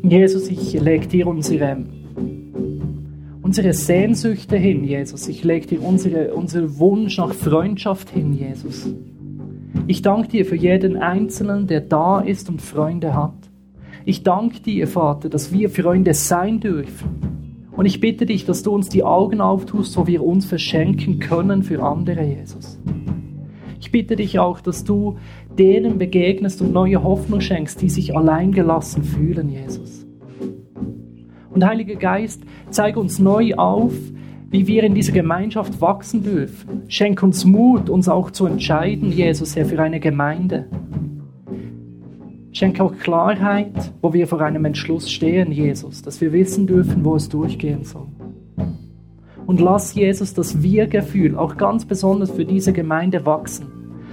Jesus, 0.03 0.49
ich 0.49 0.73
lege 0.73 1.07
dir 1.07 1.27
unsere, 1.27 1.85
unsere 3.41 3.71
Sehnsüchte 3.71 4.57
hin, 4.57 4.83
Jesus. 4.83 5.29
Ich 5.29 5.45
lege 5.45 5.67
dir 5.67 5.81
unsere, 5.81 6.33
unseren 6.33 6.77
Wunsch 6.79 7.17
nach 7.17 7.33
Freundschaft 7.33 8.09
hin, 8.09 8.33
Jesus. 8.33 8.89
Ich 9.87 10.01
danke 10.01 10.27
dir 10.27 10.45
für 10.45 10.55
jeden 10.55 10.97
Einzelnen, 10.97 11.67
der 11.67 11.81
da 11.81 12.19
ist 12.19 12.49
und 12.49 12.61
Freunde 12.61 13.15
hat. 13.15 13.33
Ich 14.05 14.23
danke 14.23 14.59
dir, 14.59 14.87
Vater, 14.87 15.29
dass 15.29 15.51
wir 15.51 15.69
Freunde 15.69 16.13
sein 16.13 16.59
dürfen. 16.59 17.69
Und 17.71 17.85
ich 17.85 17.99
bitte 17.99 18.25
dich, 18.25 18.45
dass 18.45 18.63
du 18.63 18.71
uns 18.71 18.89
die 18.89 19.03
Augen 19.03 19.41
auftust, 19.41 19.97
wo 19.97 20.07
wir 20.07 20.23
uns 20.23 20.45
verschenken 20.45 21.19
können 21.19 21.63
für 21.63 21.83
andere, 21.83 22.23
Jesus. 22.23 22.79
Ich 23.79 23.91
bitte 23.91 24.15
dich 24.15 24.39
auch, 24.39 24.61
dass 24.61 24.83
du 24.83 25.17
denen 25.57 25.97
begegnest 25.97 26.61
und 26.61 26.71
neue 26.71 27.03
Hoffnung 27.03 27.41
schenkst, 27.41 27.81
die 27.81 27.89
sich 27.89 28.15
alleingelassen 28.15 29.03
fühlen, 29.03 29.49
Jesus. 29.49 30.05
Und 31.49 31.65
Heiliger 31.65 31.95
Geist, 31.95 32.43
zeige 32.69 32.99
uns 32.99 33.19
neu 33.19 33.55
auf, 33.55 33.93
wie 34.51 34.67
wir 34.67 34.83
in 34.83 34.93
dieser 34.93 35.13
Gemeinschaft 35.13 35.79
wachsen 35.79 36.23
dürfen. 36.23 36.83
Schenk 36.89 37.23
uns 37.23 37.45
Mut, 37.45 37.89
uns 37.89 38.09
auch 38.09 38.31
zu 38.31 38.45
entscheiden, 38.45 39.09
Jesus, 39.09 39.55
Herr, 39.55 39.65
für 39.65 39.81
eine 39.81 40.01
Gemeinde. 40.01 40.67
Schenk 42.51 42.81
auch 42.81 42.93
Klarheit, 42.97 43.93
wo 44.01 44.11
wir 44.11 44.27
vor 44.27 44.41
einem 44.41 44.65
Entschluss 44.65 45.09
stehen, 45.09 45.53
Jesus, 45.53 46.01
dass 46.01 46.19
wir 46.19 46.33
wissen 46.33 46.67
dürfen, 46.67 47.05
wo 47.05 47.15
es 47.15 47.29
durchgehen 47.29 47.85
soll. 47.85 48.07
Und 49.47 49.61
lass, 49.61 49.95
Jesus, 49.95 50.33
das 50.33 50.61
Wir-Gefühl 50.61 51.37
auch 51.37 51.55
ganz 51.55 51.85
besonders 51.85 52.29
für 52.29 52.43
diese 52.43 52.73
Gemeinde 52.73 53.25
wachsen, 53.25 53.67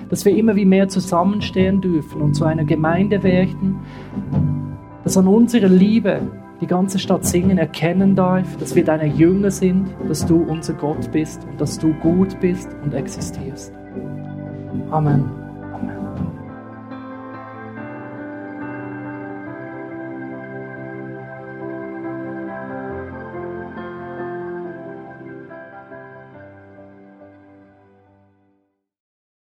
dass 0.08 0.24
wir 0.24 0.36
immer 0.36 0.54
wie 0.54 0.64
mehr 0.64 0.88
zusammenstehen 0.88 1.80
dürfen 1.80 2.22
und 2.22 2.34
zu 2.34 2.44
einer 2.44 2.64
Gemeinde 2.64 3.24
werden, 3.24 3.80
dass 5.02 5.16
an 5.16 5.26
unserer 5.26 5.68
Liebe 5.68 6.20
die 6.60 6.66
ganze 6.66 6.98
Stadt 6.98 7.24
singen, 7.24 7.58
erkennen 7.58 8.16
darf, 8.16 8.56
dass 8.56 8.74
wir 8.74 8.84
deine 8.84 9.06
Jünger 9.06 9.50
sind, 9.50 9.88
dass 10.08 10.26
du 10.26 10.42
unser 10.42 10.74
Gott 10.74 11.10
bist 11.12 11.44
und 11.44 11.60
dass 11.60 11.78
du 11.78 11.92
gut 11.94 12.38
bist 12.40 12.68
und 12.82 12.94
existierst. 12.94 13.72
Amen. 14.90 14.92
Amen. 14.92 15.37